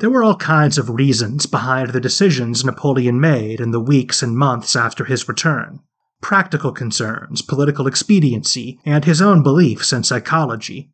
[0.00, 4.34] There were all kinds of reasons behind the decisions Napoleon made in the weeks and
[4.34, 5.80] months after his return.
[6.22, 10.90] Practical concerns, political expediency, and his own beliefs and psychology.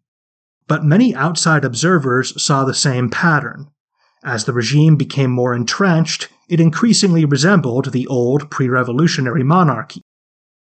[0.66, 3.70] But many outside observers saw the same pattern.
[4.24, 10.02] As the regime became more entrenched, it increasingly resembled the old pre revolutionary monarchy.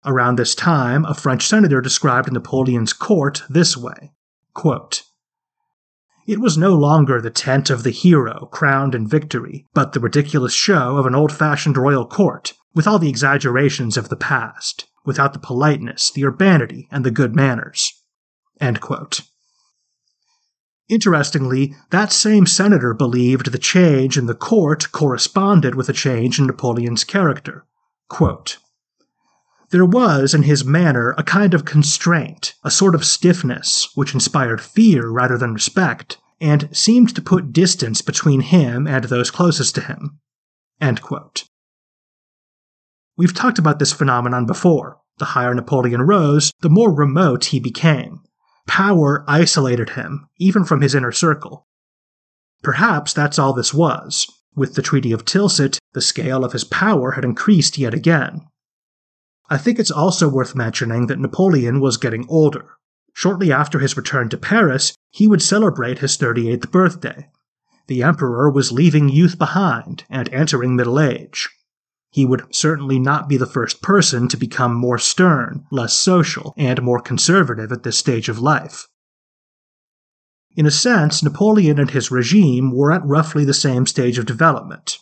[0.05, 4.11] Around this time, a French senator described Napoleon's court this way
[4.53, 5.01] quote,
[6.27, 10.53] It was no longer the tent of the hero crowned in victory, but the ridiculous
[10.53, 15.31] show of an old fashioned royal court, with all the exaggerations of the past, without
[15.31, 17.93] the politeness, the urbanity, and the good manners.
[20.89, 26.47] Interestingly, that same senator believed the change in the court corresponded with a change in
[26.47, 27.65] Napoleon's character.
[28.09, 28.57] Quote,
[29.69, 34.61] there was in his manner a kind of constraint, a sort of stiffness, which inspired
[34.61, 39.81] fear rather than respect, and seemed to put distance between him and those closest to
[39.81, 40.19] him.
[43.17, 44.99] We've talked about this phenomenon before.
[45.17, 48.19] The higher Napoleon rose, the more remote he became.
[48.67, 51.65] Power isolated him, even from his inner circle.
[52.61, 54.27] Perhaps that's all this was.
[54.55, 58.46] With the Treaty of Tilsit, the scale of his power had increased yet again.
[59.49, 62.71] I think it's also worth mentioning that Napoleon was getting older.
[63.13, 67.29] Shortly after his return to Paris, he would celebrate his 38th birthday.
[67.87, 71.49] The emperor was leaving youth behind and entering middle age.
[72.11, 76.81] He would certainly not be the first person to become more stern, less social, and
[76.81, 78.87] more conservative at this stage of life.
[80.55, 84.97] In a sense, Napoleon and his regime were at roughly the same stage of development.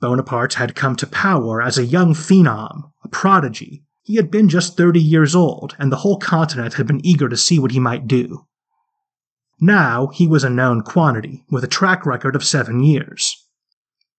[0.00, 3.84] Bonaparte had come to power as a young phenom, a prodigy.
[4.02, 7.36] He had been just 30 years old, and the whole continent had been eager to
[7.36, 8.46] see what he might do.
[9.60, 13.46] Now he was a known quantity, with a track record of seven years.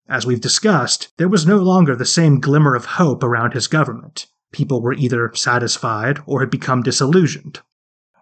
[0.10, 4.26] As we've discussed, there was no longer the same glimmer of hope around his government.
[4.52, 7.60] People were either satisfied or had become disillusioned.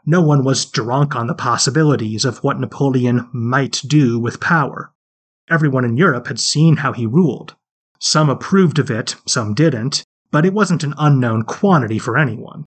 [0.06, 4.92] No one was drunk on the possibilities of what Napoleon might do with power.
[5.50, 7.56] Everyone in Europe had seen how he ruled.
[8.00, 12.66] Some approved of it, some didn't, but it wasn't an unknown quantity for anyone.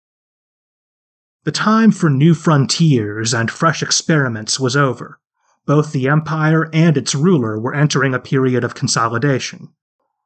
[1.46, 5.20] The time for new frontiers and fresh experiments was over.
[5.66, 9.70] Both the empire and its ruler were entering a period of consolidation.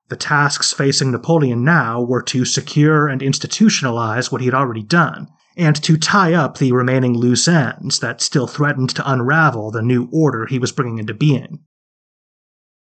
[0.09, 5.27] The tasks facing Napoleon now were to secure and institutionalize what he had already done,
[5.55, 10.09] and to tie up the remaining loose ends that still threatened to unravel the new
[10.11, 11.59] order he was bringing into being.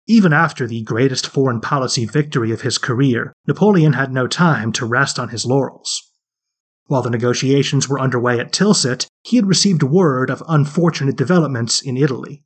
[0.06, 4.84] Even after the greatest foreign policy victory of his career, Napoleon had no time to
[4.84, 6.10] rest on his laurels.
[6.86, 11.96] While the negotiations were underway at Tilsit, he had received word of unfortunate developments in
[11.96, 12.44] Italy.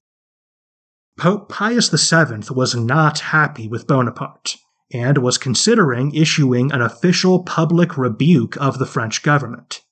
[1.19, 4.57] Pope Pius VII was not happy with Bonaparte,
[4.93, 9.83] and was considering issuing an official public rebuke of the French government.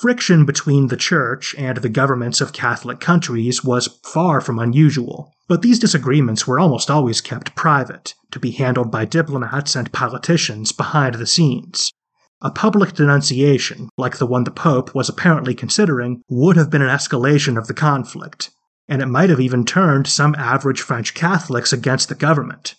[0.00, 5.60] Friction between the Church and the governments of Catholic countries was far from unusual, but
[5.60, 11.16] these disagreements were almost always kept private, to be handled by diplomats and politicians behind
[11.16, 11.92] the scenes.
[12.40, 16.88] A public denunciation, like the one the Pope was apparently considering, would have been an
[16.88, 18.48] escalation of the conflict,
[18.88, 22.74] and it might have even turned some average French Catholics against the government.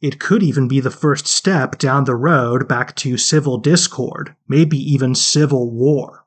[0.00, 4.78] It could even be the first step down the road back to civil discord, maybe
[4.78, 6.21] even civil war.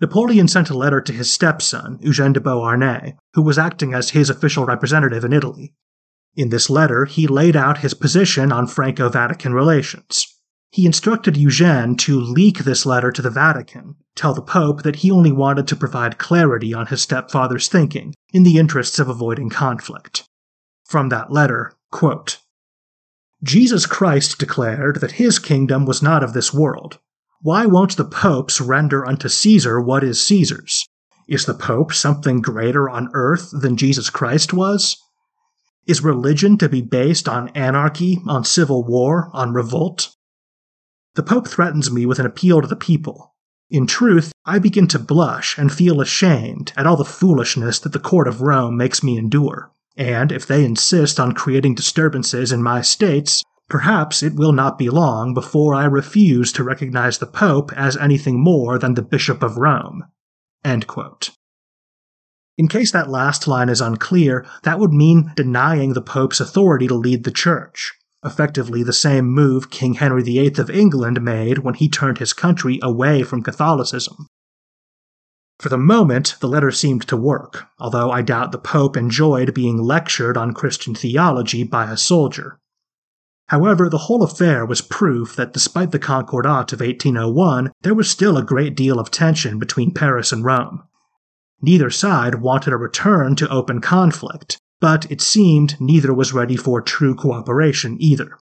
[0.00, 4.28] Napoleon sent a letter to his stepson, Eugène de Beauharnais, who was acting as his
[4.28, 5.74] official representative in Italy.
[6.34, 10.26] In this letter, he laid out his position on Franco Vatican relations.
[10.72, 15.10] He instructed Eugène to leak this letter to the Vatican, tell the Pope that he
[15.12, 20.28] only wanted to provide clarity on his stepfather's thinking, in the interests of avoiding conflict.
[20.84, 22.38] From that letter, quote,
[23.44, 26.98] Jesus Christ declared that his kingdom was not of this world,
[27.44, 30.88] why won't the popes render unto Caesar what is Caesar's?
[31.28, 34.96] Is the pope something greater on earth than Jesus Christ was?
[35.86, 40.16] Is religion to be based on anarchy, on civil war, on revolt?
[41.16, 43.34] The Pope threatens me with an appeal to the people.
[43.68, 47.98] In truth, I begin to blush and feel ashamed at all the foolishness that the
[47.98, 49.70] court of Rome makes me endure.
[49.98, 54.90] And if they insist on creating disturbances in my states, Perhaps it will not be
[54.90, 59.56] long before I refuse to recognize the Pope as anything more than the Bishop of
[59.56, 60.04] Rome.
[62.56, 66.94] In case that last line is unclear, that would mean denying the Pope's authority to
[66.94, 67.92] lead the Church,
[68.24, 72.78] effectively the same move King Henry VIII of England made when he turned his country
[72.82, 74.28] away from Catholicism.
[75.58, 79.78] For the moment, the letter seemed to work, although I doubt the Pope enjoyed being
[79.78, 82.58] lectured on Christian theology by a soldier.
[83.48, 88.36] However, the whole affair was proof that despite the Concordat of 1801, there was still
[88.38, 90.82] a great deal of tension between Paris and Rome.
[91.60, 96.80] Neither side wanted a return to open conflict, but it seemed neither was ready for
[96.80, 98.38] true cooperation either.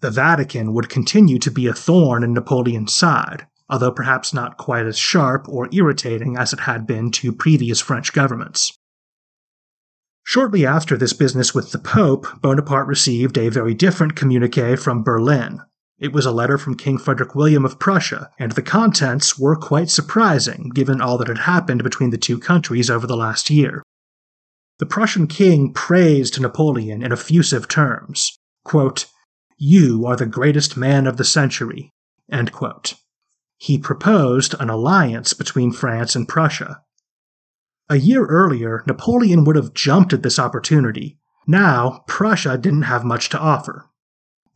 [0.00, 4.86] The Vatican would continue to be a thorn in Napoleon's side, although perhaps not quite
[4.86, 8.76] as sharp or irritating as it had been to previous French governments.
[10.24, 15.60] Shortly after this business with the Pope, Bonaparte received a very different communique from Berlin.
[15.98, 19.88] It was a letter from King Frederick William of Prussia, and the contents were quite
[19.88, 23.82] surprising given all that had happened between the two countries over the last year.
[24.78, 28.36] The Prussian king praised Napoleon in effusive terms.
[28.64, 29.06] Quote,
[29.58, 31.90] You are the greatest man of the century.
[33.58, 36.82] He proposed an alliance between France and Prussia.
[37.92, 41.18] A year earlier, Napoleon would have jumped at this opportunity.
[41.46, 43.84] Now, Prussia didn't have much to offer.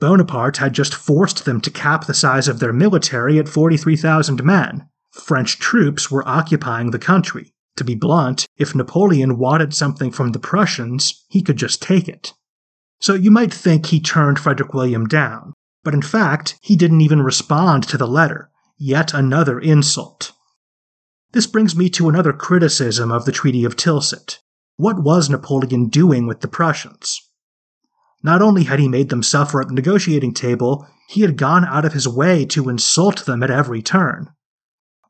[0.00, 4.88] Bonaparte had just forced them to cap the size of their military at 43,000 men.
[5.12, 7.52] French troops were occupying the country.
[7.76, 12.32] To be blunt, if Napoleon wanted something from the Prussians, he could just take it.
[13.00, 15.52] So you might think he turned Frederick William down,
[15.84, 18.50] but in fact, he didn't even respond to the letter.
[18.78, 20.32] Yet another insult.
[21.36, 24.38] This brings me to another criticism of the Treaty of Tilsit.
[24.78, 27.20] What was Napoleon doing with the Prussians?
[28.22, 31.84] Not only had he made them suffer at the negotiating table, he had gone out
[31.84, 34.30] of his way to insult them at every turn.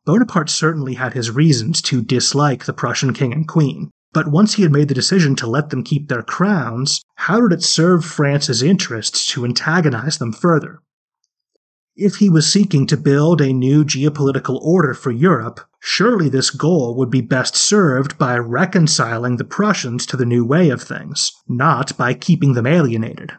[0.04, 4.64] Bonaparte certainly had his reasons to dislike the Prussian king and queen, but once he
[4.64, 8.64] had made the decision to let them keep their crowns, how did it serve France's
[8.64, 10.80] interests to antagonize them further?
[11.96, 16.94] If he was seeking to build a new geopolitical order for Europe, surely this goal
[16.96, 21.96] would be best served by reconciling the Prussians to the new way of things, not
[21.96, 23.32] by keeping them alienated.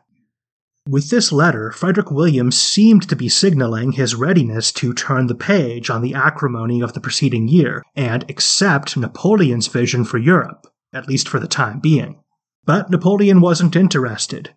[0.89, 5.91] With this letter, Frederick William seemed to be signaling his readiness to turn the page
[5.91, 11.29] on the acrimony of the preceding year and accept Napoleon's vision for Europe, at least
[11.29, 12.23] for the time being.
[12.65, 14.55] But Napoleon wasn't interested.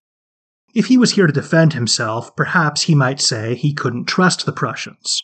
[0.74, 4.52] If he was here to defend himself, perhaps he might say he couldn't trust the
[4.52, 5.22] Prussians.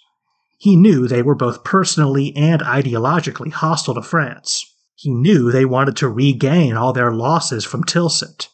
[0.59, 4.75] He knew they were both personally and ideologically hostile to France.
[4.95, 8.49] He knew they wanted to regain all their losses from Tilsit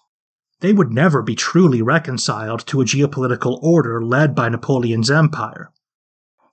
[0.63, 5.73] they would never be truly reconciled to a geopolitical order led by Napoleon's empire.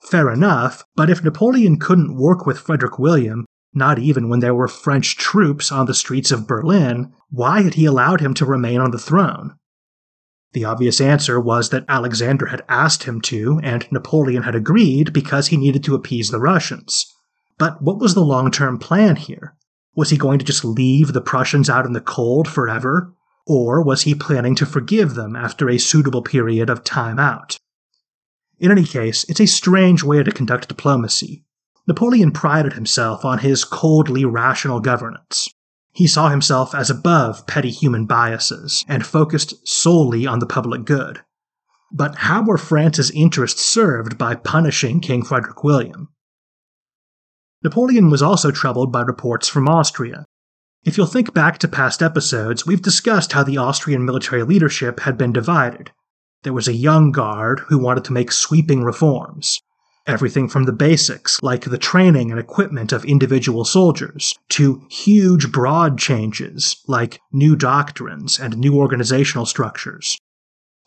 [0.02, 4.68] Fair enough, but if Napoleon couldn't work with Frederick William, not even when there were
[4.68, 8.90] French troops on the streets of Berlin, why had he allowed him to remain on
[8.90, 9.56] the throne?
[10.54, 15.48] The obvious answer was that Alexander had asked him to, and Napoleon had agreed because
[15.48, 17.06] he needed to appease the Russians.
[17.58, 19.56] But what was the long term plan here?
[19.96, 23.14] Was he going to just leave the Prussians out in the cold forever,
[23.46, 27.58] or was he planning to forgive them after a suitable period of time out?
[28.60, 31.44] In any case, it's a strange way to conduct diplomacy.
[31.88, 35.48] Napoleon prided himself on his coldly rational governance.
[36.00, 41.20] He saw himself as above petty human biases and focused solely on the public good.
[41.92, 46.08] But how were France's interests served by punishing King Frederick William?
[47.62, 50.24] Napoleon was also troubled by reports from Austria,
[50.86, 55.18] if you'll think back to past episodes, we've discussed how the Austrian military leadership had
[55.18, 55.92] been divided.
[56.44, 59.60] There was a young guard who wanted to make sweeping reforms.
[60.10, 66.00] Everything from the basics, like the training and equipment of individual soldiers, to huge broad
[66.00, 70.18] changes, like new doctrines and new organizational structures.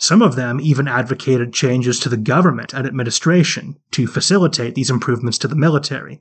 [0.01, 5.39] Some of them even advocated changes to the government and administration to facilitate these improvements
[5.39, 6.21] to the military.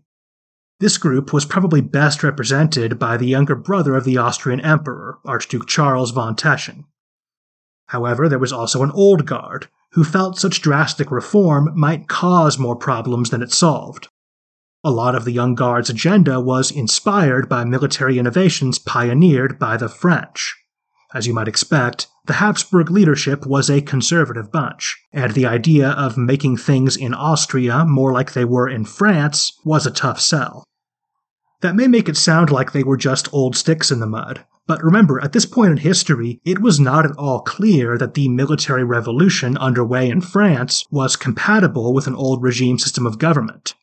[0.80, 5.66] This group was probably best represented by the younger brother of the Austrian Emperor, Archduke
[5.66, 6.84] Charles von Teschen.
[7.88, 12.76] However, there was also an old guard who felt such drastic reform might cause more
[12.76, 14.08] problems than it solved.
[14.84, 19.90] A lot of the young guard's agenda was inspired by military innovations pioneered by the
[19.90, 20.56] French.
[21.14, 26.18] As you might expect, the Habsburg leadership was a conservative bunch, and the idea of
[26.18, 30.64] making things in Austria more like they were in France was a tough sell.
[31.62, 34.86] That may make it sound like they were just old sticks in the mud, but
[34.86, 38.86] remember, at this point in history, it was not at all clear that the military
[38.86, 43.74] revolution underway in France was compatible with an old regime system of government.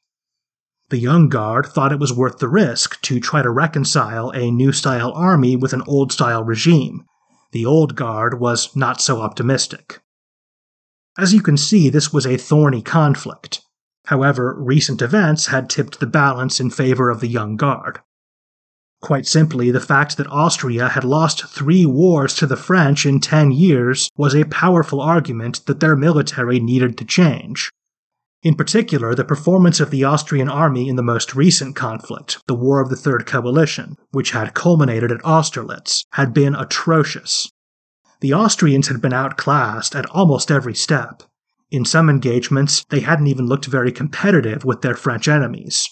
[0.88, 4.72] The young guard thought it was worth the risk to try to reconcile a new
[4.72, 7.04] style army with an old style regime.
[7.52, 10.00] The old guard was not so optimistic.
[11.18, 13.60] As you can see, this was a thorny conflict.
[14.06, 18.00] However, recent events had tipped the balance in favor of the young guard.
[19.00, 23.52] Quite simply, the fact that Austria had lost three wars to the French in ten
[23.52, 27.70] years was a powerful argument that their military needed to change.
[28.42, 32.80] In particular, the performance of the Austrian army in the most recent conflict, the War
[32.80, 37.50] of the Third Coalition, which had culminated at Austerlitz, had been atrocious.
[38.20, 41.22] The Austrians had been outclassed at almost every step,
[41.70, 45.86] in some engagements, they hadn't even looked very competitive with their French enemies.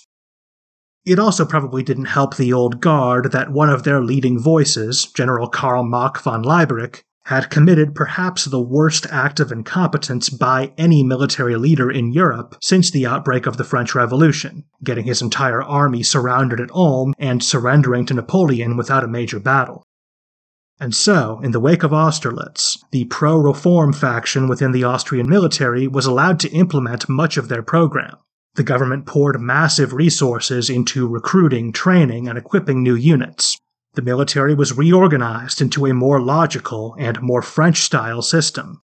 [1.07, 5.47] It also probably didn't help the old guard that one of their leading voices, General
[5.47, 11.55] Karl Mack von Leiberich, had committed perhaps the worst act of incompetence by any military
[11.55, 16.61] leader in Europe since the outbreak of the French Revolution, getting his entire army surrounded
[16.61, 19.85] at Ulm and surrendering to Napoleon without a major battle.
[20.81, 25.87] And so, in the wake of Austerlitz, the pro reform faction within the Austrian military
[25.87, 28.17] was allowed to implement much of their program.
[28.57, 33.59] The government poured massive resources into recruiting, training, and equipping new units.
[33.95, 38.83] The military was reorganized into a more logical and more French style system.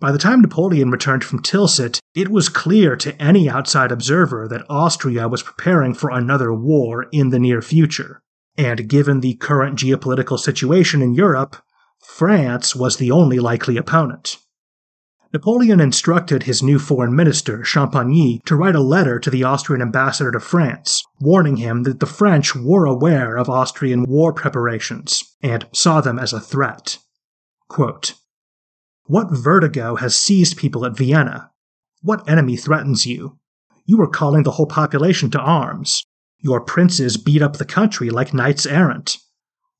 [0.00, 4.64] By the time Napoleon returned from Tilsit, it was clear to any outside observer that
[4.68, 8.22] Austria was preparing for another war in the near future
[8.60, 11.56] and given the current geopolitical situation in Europe,
[11.98, 14.36] France was the only likely opponent.
[15.32, 20.32] Napoleon instructed his new foreign minister, Champagny, to write a letter to the Austrian ambassador
[20.32, 26.00] to France, warning him that the French were aware of Austrian war preparations and saw
[26.00, 26.98] them as a threat.
[27.68, 28.14] Quote,
[29.04, 31.50] what vertigo has seized people at Vienna?
[32.02, 33.38] What enemy threatens you?
[33.84, 36.04] You are calling the whole population to arms.
[36.38, 39.16] Your princes beat up the country like knights errant.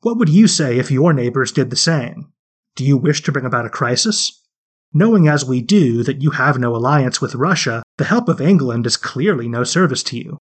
[0.01, 2.33] What would you say if your neighbors did the same?
[2.75, 4.40] Do you wish to bring about a crisis?
[4.93, 8.87] Knowing as we do that you have no alliance with Russia, the help of England
[8.87, 10.39] is clearly no service to you.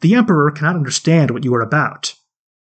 [0.00, 2.14] The Emperor cannot understand what you are about.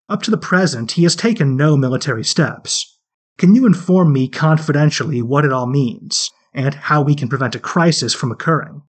[0.08, 2.98] Up to the present, he has taken no military steps.
[3.38, 7.60] Can you inform me confidentially what it all means, and how we can prevent a
[7.60, 8.84] crisis from occurring?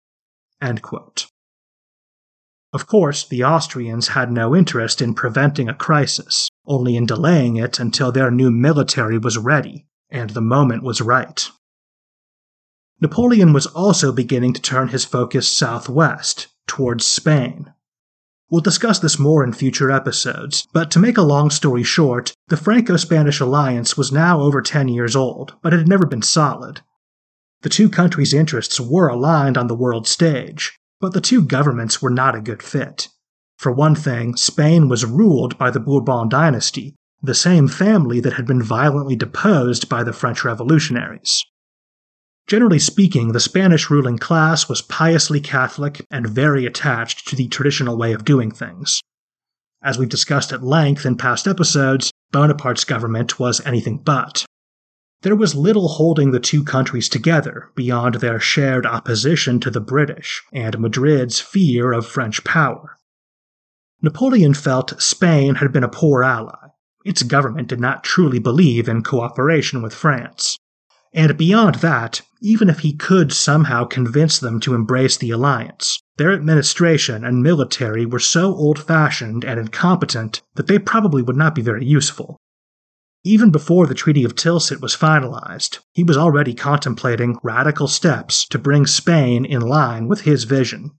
[2.73, 7.79] Of course, the Austrians had no interest in preventing a crisis, only in delaying it
[7.79, 11.49] until their new military was ready, and the moment was right.
[13.01, 17.73] Napoleon was also beginning to turn his focus southwest, towards Spain.
[18.51, 22.57] We'll discuss this more in future episodes, but to make a long story short, the
[22.57, 26.81] Franco Spanish alliance was now over 10 years old, but it had never been solid.
[27.61, 32.09] The two countries' interests were aligned on the world stage, but the two governments were
[32.09, 33.07] not a good fit.
[33.57, 38.45] For one thing, Spain was ruled by the Bourbon dynasty, the same family that had
[38.45, 41.43] been violently deposed by the French revolutionaries.
[42.47, 47.97] Generally speaking, the Spanish ruling class was piously Catholic and very attached to the traditional
[47.97, 49.01] way of doing things.
[49.81, 54.45] As we've discussed at length in past episodes, Bonaparte's government was anything but.
[55.21, 60.41] There was little holding the two countries together beyond their shared opposition to the British
[60.51, 62.97] and Madrid's fear of French power.
[64.01, 66.69] Napoleon felt Spain had been a poor ally.
[67.05, 70.57] Its government did not truly believe in cooperation with France.
[71.13, 76.33] And beyond that, even if he could somehow convince them to embrace the alliance, their
[76.33, 81.61] administration and military were so old fashioned and incompetent that they probably would not be
[81.61, 82.37] very useful.
[83.23, 88.57] Even before the Treaty of Tilsit was finalized, he was already contemplating radical steps to
[88.57, 90.91] bring Spain in line with his vision.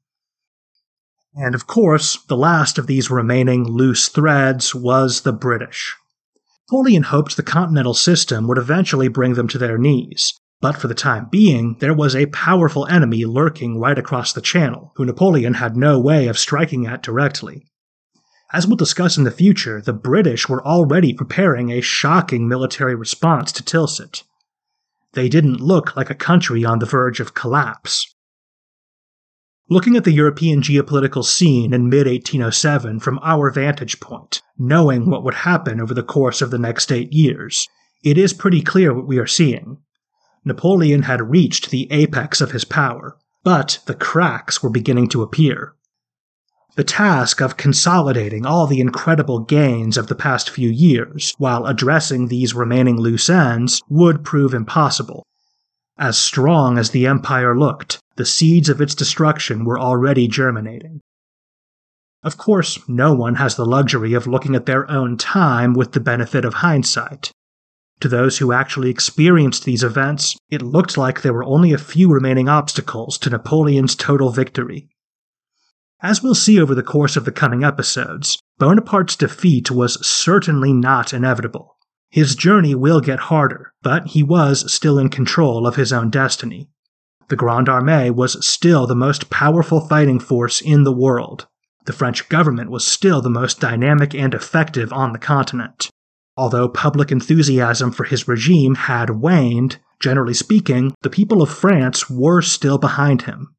[1.34, 5.97] And of course, the last of these remaining loose threads was the British.
[6.70, 10.32] Napoleon hoped the continental system would eventually bring them to their knees,
[10.62, 14.92] but for the time being, there was a powerful enemy lurking right across the channel,
[14.94, 17.66] who Napoleon had no way of striking at directly.
[18.52, 23.50] As we'll discuss in the future, the British were already preparing a shocking military response
[23.52, 24.22] to Tilsit.
[25.14, 28.14] They didn't look like a country on the verge of collapse.
[29.68, 35.24] Looking at the European geopolitical scene in mid 1807 from our vantage point, knowing what
[35.24, 37.66] would happen over the course of the next eight years,
[38.04, 39.78] it is pretty clear what we are seeing.
[40.45, 45.74] Napoleon had reached the apex of his power, but the cracks were beginning to appear.
[46.74, 52.28] The task of consolidating all the incredible gains of the past few years while addressing
[52.28, 55.22] these remaining loose ends would prove impossible.
[55.99, 61.01] As strong as the Empire looked, the seeds of its destruction were already germinating.
[62.22, 66.01] Of course, no one has the luxury of looking at their own time with the
[66.01, 67.32] benefit of hindsight.
[68.03, 72.11] To those who actually experienced these events, it looked like there were only a few
[72.11, 74.88] remaining obstacles to Napoleon's total victory.
[76.03, 81.14] As we'll see over the course of the coming episodes, Bonaparte's defeat was certainly not
[81.14, 81.76] inevitable.
[82.11, 86.68] His journey will get harder, but he was still in control of his own destiny.
[87.28, 91.46] The Grande Armée was still the most powerful fighting force in the world.
[91.84, 95.88] The French government was still the most dynamic and effective on the continent.
[96.36, 102.40] Although public enthusiasm for his regime had waned, generally speaking, the people of France were
[102.40, 103.54] still behind him.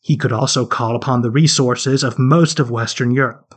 [0.00, 3.54] He could also call upon the resources of most of Western Europe.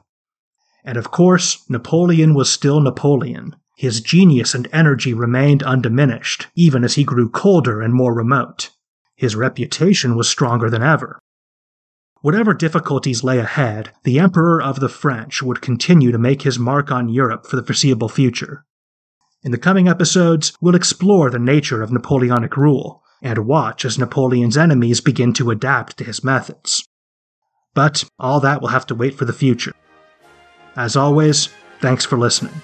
[0.84, 3.56] And of course, Napoleon was still Napoleon.
[3.80, 8.72] his genius and energy remained undiminished, even as he grew colder and more remote.
[9.16, 11.18] His reputation was stronger than ever.
[12.22, 16.92] Whatever difficulties lay ahead, the Emperor of the French would continue to make his mark
[16.92, 18.66] on Europe for the foreseeable future.
[19.42, 24.58] In the coming episodes, we'll explore the nature of Napoleonic rule and watch as Napoleon's
[24.58, 26.86] enemies begin to adapt to his methods.
[27.74, 29.74] But all that will have to wait for the future.
[30.76, 31.48] As always,
[31.80, 32.62] thanks for listening.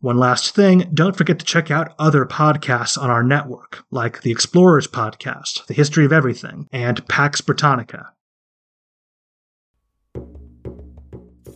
[0.00, 4.30] One last thing, don't forget to check out other podcasts on our network, like the
[4.30, 8.12] Explorers Podcast, The History of Everything, and Pax Britannica.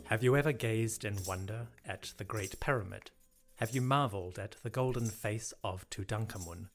[0.07, 3.13] Have you ever gazed in wonder at the Great Pyramid?
[3.59, 6.67] Have you marveled at the golden face of Tutankhamun?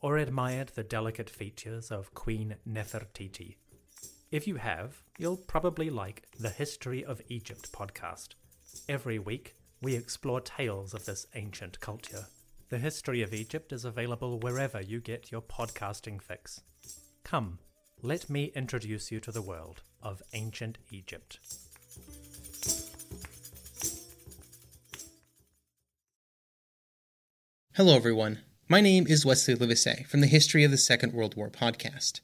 [0.00, 3.56] Or admired the delicate features of Queen Nefertiti?
[4.30, 8.34] If you have, you'll probably like the History of Egypt podcast.
[8.90, 12.26] Every week, we explore tales of this ancient culture.
[12.70, 16.62] The history of Egypt is available wherever you get your podcasting fix.
[17.22, 17.58] Come,
[18.00, 21.38] let me introduce you to the world of ancient Egypt.
[27.74, 28.38] Hello, everyone.
[28.66, 32.20] My name is Wesley Livesay from the History of the Second World War podcast.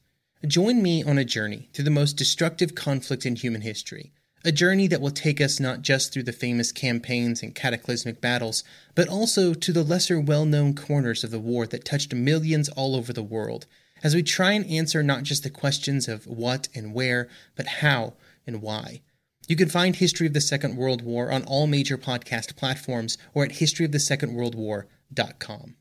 [0.46, 4.14] Join me on a journey through the most destructive conflict in human history
[4.44, 8.64] a journey that will take us not just through the famous campaigns and cataclysmic battles,
[8.94, 12.96] but also to the lesser well known corners of the war that touched millions all
[12.96, 13.66] over the world,
[14.02, 18.14] as we try and answer not just the questions of what and where, but how
[18.46, 19.02] and why.
[19.46, 23.44] You can find History of the Second World War on all major podcast platforms or
[23.44, 25.74] at historyofthesecondworldwar.com.